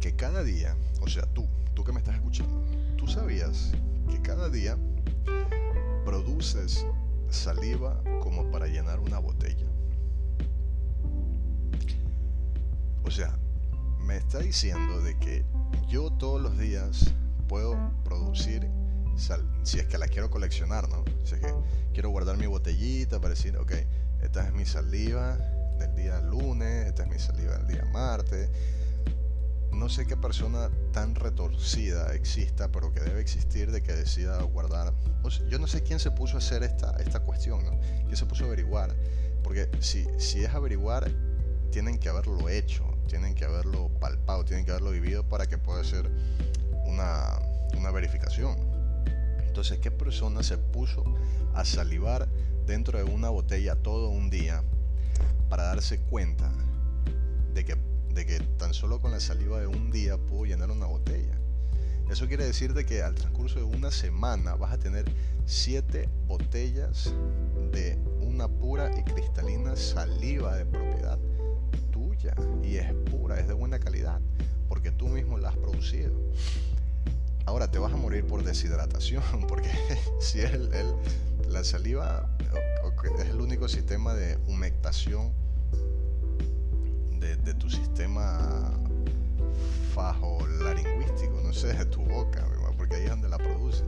[0.00, 2.64] que cada día, o sea, tú, tú que me estás escuchando,
[2.96, 3.72] tú sabías
[4.10, 4.78] que cada día
[6.06, 6.86] produces
[7.28, 9.66] saliva como para llenar una botella?
[13.04, 13.38] O sea,
[14.08, 15.44] me está diciendo de que
[15.86, 17.12] yo todos los días
[17.46, 18.66] puedo producir
[19.18, 21.04] sal, si es que la quiero coleccionar, ¿no?
[21.24, 21.54] Si es que
[21.92, 23.72] quiero guardar mi botellita para decir, ok,
[24.22, 25.36] esta es mi saliva
[25.78, 28.48] del día lunes, esta es mi saliva del día martes.
[29.72, 34.94] No sé qué persona tan retorcida exista, pero que debe existir de que decida guardar.
[35.50, 37.78] yo no sé quién se puso a hacer esta, esta cuestión, ¿no?
[38.04, 38.96] ¿Quién se puso a averiguar?
[39.44, 41.10] Porque si, si es averiguar,
[41.70, 45.82] tienen que haberlo hecho tienen que haberlo palpado, tienen que haberlo vivido para que pueda
[45.82, 46.08] ser
[46.84, 47.40] una,
[47.76, 48.56] una verificación.
[49.46, 51.02] Entonces, ¿qué persona se puso
[51.54, 52.28] a salivar
[52.66, 54.62] dentro de una botella todo un día
[55.48, 56.52] para darse cuenta
[57.54, 57.76] de que,
[58.10, 61.36] de que tan solo con la saliva de un día pudo llenar una botella?
[62.08, 65.10] Eso quiere decir de que al transcurso de una semana vas a tener
[65.44, 67.12] siete botellas
[67.72, 71.18] de una pura y cristalina saliva de propiedad
[72.62, 74.20] y es pura, es de buena calidad,
[74.68, 76.12] porque tú mismo la has producido.
[77.46, 79.70] Ahora te vas a morir por deshidratación, porque
[80.20, 80.70] si el,
[81.48, 82.28] la saliva
[83.20, 85.32] es el único sistema de humectación
[87.20, 88.70] de, tu sistema
[89.94, 93.84] fajo-laringüístico, no sé, de tu boca, porque ahí es donde la produces.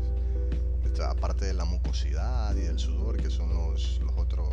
[1.07, 4.51] Aparte de la mucosidad y del sudor, que son los, los otros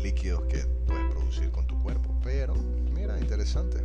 [0.00, 2.12] líquidos que puedes producir con tu cuerpo.
[2.24, 2.54] Pero
[3.00, 3.82] mira, interesante.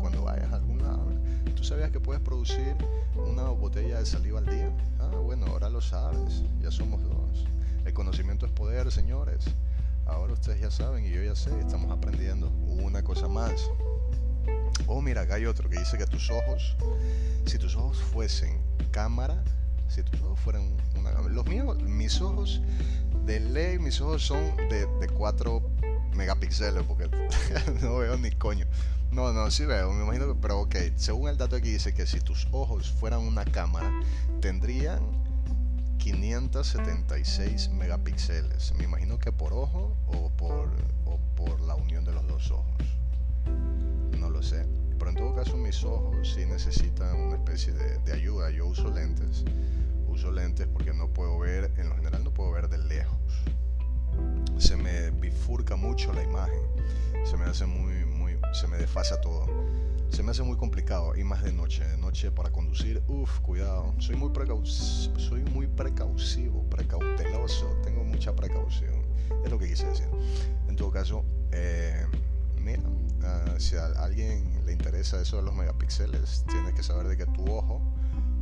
[0.00, 1.06] Cuando vayas a algún lado,
[1.54, 2.74] ¿tú sabías que puedes producir
[3.14, 4.70] una botella de saliva al día?
[4.98, 6.42] Ah, bueno, ahora lo sabes.
[6.60, 7.46] Ya somos dos.
[7.84, 9.44] El conocimiento es poder, señores.
[10.06, 13.70] Ahora ustedes ya saben y yo ya sé, estamos aprendiendo una cosa más.
[14.86, 16.76] Oh, mira, hay otro que dice que tus ojos,
[17.46, 18.58] si tus ojos fuesen
[18.90, 19.42] cámara,
[19.88, 20.62] si tus ojos fueran
[20.98, 22.60] una los míos, mis ojos,
[23.24, 25.62] de ley, mis ojos son de, de 4
[26.14, 27.08] megapíxeles, porque
[27.82, 28.66] no veo ni coño.
[29.10, 32.06] No, no, sí veo, me imagino que, pero ok, según el dato aquí dice que
[32.06, 33.90] si tus ojos fueran una cámara,
[34.40, 35.00] tendrían
[35.98, 38.74] 576 megapíxeles.
[38.76, 40.68] Me imagino que por ojo o por,
[41.06, 42.76] o por la unión de los dos ojos.
[44.18, 44.66] No lo sé.
[44.98, 48.50] Pero en todo caso mis ojos sí necesitan una especie de, de ayuda.
[48.50, 49.44] Yo uso lentes.
[50.06, 53.18] Uso lentes porque no puedo ver, en lo general no puedo ver de lejos
[54.58, 56.60] se me bifurca mucho la imagen,
[57.24, 59.46] se me hace muy, muy, se me desfasa todo.
[60.10, 63.94] Se me hace muy complicado y más de noche, de noche para conducir, uff, cuidado.
[63.98, 69.02] Soy muy, precau soy muy precausivo, precauteloso, tengo mucha precaución.
[69.44, 70.08] Es lo que quise decir.
[70.66, 72.06] En todo caso, eh,
[72.58, 72.82] mira,
[73.22, 77.26] ah, si a alguien le interesa eso de los megapíxeles, tienes que saber de que
[77.26, 77.80] tu ojo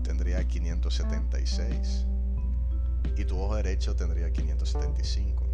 [0.05, 2.07] tendría 576
[3.16, 5.46] y tu ojo derecho tendría 575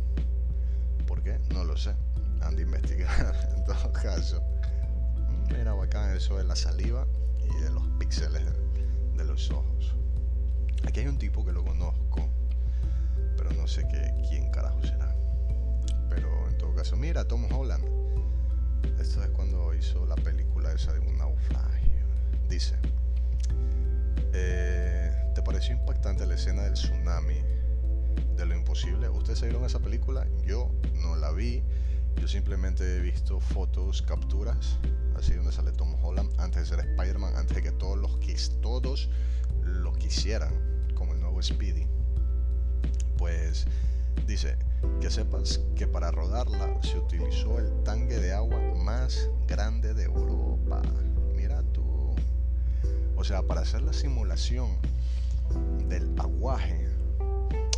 [1.54, 1.94] No lo sé.
[2.40, 4.42] Han de investigar en todo caso.
[5.50, 7.06] Mira bacán eso de la saliva
[7.38, 8.42] y de los píxeles
[9.16, 9.94] de, los ojos.
[10.86, 12.28] Aquí hay un tipo que lo conozco,
[13.36, 15.14] pero no sé qué, quién carajo será.
[16.08, 17.84] Pero en todo caso, mira, Tom Holland.
[18.98, 22.04] Esto es cuando hizo la película esa de un naufragio.
[22.48, 22.74] Dice,
[24.32, 27.61] eh, ¿te pareció impactante la escena del tsunami
[28.36, 29.08] de lo imposible.
[29.08, 30.26] ¿Ustedes se vieron esa película?
[30.44, 30.70] Yo
[31.02, 31.62] no la vi.
[32.16, 34.78] Yo simplemente he visto fotos, capturas,
[35.16, 38.18] así donde sale Tom Holland antes de ser Spider-Man, antes de que todos los
[38.60, 39.08] todos
[39.62, 40.52] lo quisieran,
[40.94, 41.86] como el nuevo Speedy.
[43.16, 43.66] Pues
[44.26, 44.56] dice
[45.00, 50.82] que sepas que para rodarla se utilizó el tanque de agua más grande de Europa.
[51.34, 52.14] Mira tú.
[53.16, 54.78] O sea, para hacer la simulación
[55.88, 56.91] del aguaje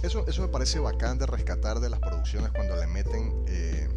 [0.07, 3.89] eso, me parece bacán de rescatar de las producciones cuando le meten eh,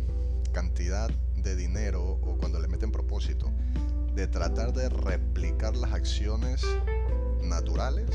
[0.53, 3.51] cantidad de dinero o cuando le meten propósito
[4.15, 6.65] de tratar de replicar las acciones
[7.43, 8.09] naturales,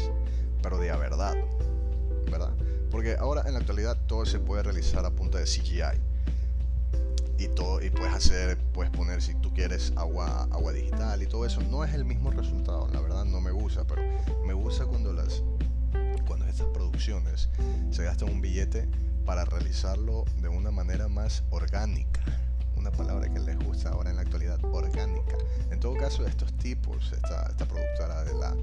[0.62, 1.34] pero de a verdad,
[2.30, 2.54] ¿verdad?
[2.90, 6.00] Porque ahora en la actualidad todo se puede realizar a punta de CGI.
[7.38, 11.44] Y, todo, y puedes hacer, puedes poner si tú quieres agua, agua digital y todo
[11.44, 11.60] eso.
[11.62, 14.02] No es el mismo resultado, la verdad no me gusta, pero
[14.46, 15.42] me gusta cuando las
[16.32, 17.50] cuando estas producciones
[17.90, 18.88] se gastan un billete
[19.26, 22.22] para realizarlo de una manera más orgánica,
[22.74, 25.36] una palabra que les gusta ahora en la actualidad, orgánica.
[25.70, 28.54] En todo caso, estos tipos, esta, esta productora de la,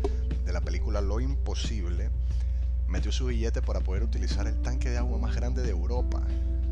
[0.45, 2.09] de la película Lo Imposible,
[2.87, 6.23] metió su billete para poder utilizar el tanque de agua más grande de Europa.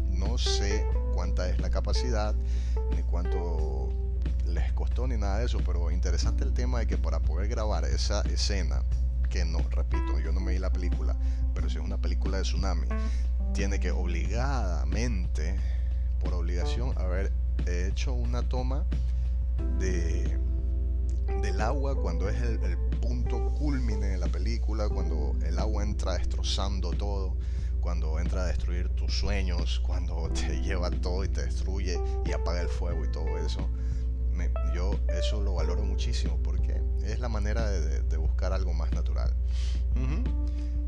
[0.10, 0.84] No sé
[1.14, 2.34] cuánta es la capacidad,
[2.96, 3.90] ni cuánto
[4.48, 7.86] les costó, ni nada de eso, pero interesante el tema de que para poder grabar
[7.86, 8.82] esa escena,
[9.30, 11.16] que no, repito, yo no me vi la película,
[11.54, 12.88] pero si es una película de tsunami,
[13.54, 15.56] tiene que obligadamente,
[16.20, 17.32] por obligación, haber
[17.66, 18.86] hecho una toma
[19.80, 20.40] de
[21.42, 26.14] del agua cuando es el, el punto culmine de la película, cuando el agua entra
[26.14, 27.36] destrozando todo,
[27.82, 32.62] cuando entra a destruir tus sueños, cuando te lleva todo y te destruye y apaga
[32.62, 33.70] el fuego y todo eso.
[34.32, 36.57] Me, yo eso lo valoro muchísimo porque
[37.08, 39.34] es la manera de, buscar algo más natural.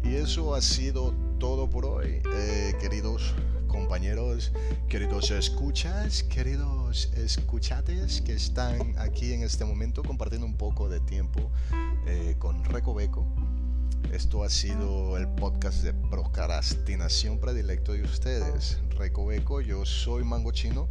[0.04, 3.34] Y eso ha sido todo por hoy, eh, queridos
[3.68, 4.52] compañeros,
[4.88, 11.52] queridos escuchas, queridos escuchates que están aquí en este momento compartiendo un poco de tiempo
[12.08, 13.26] eh, con Recoveco.
[14.12, 18.80] Esto ha sido el podcast de procrastinación predilecto de ustedes.
[18.98, 20.90] Recoveco, yo soy Mango Chino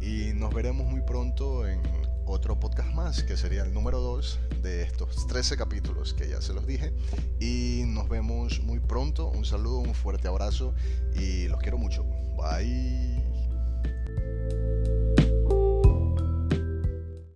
[0.00, 1.82] y nos veremos muy pronto en
[2.26, 6.52] otro podcast más, que sería el número 2 de estos 13 capítulos que ya se
[6.52, 6.92] los dije.
[7.40, 9.28] Y nos vemos muy pronto.
[9.28, 10.74] Un saludo, un fuerte abrazo
[11.14, 12.04] y los quiero mucho.
[12.36, 13.16] Bye.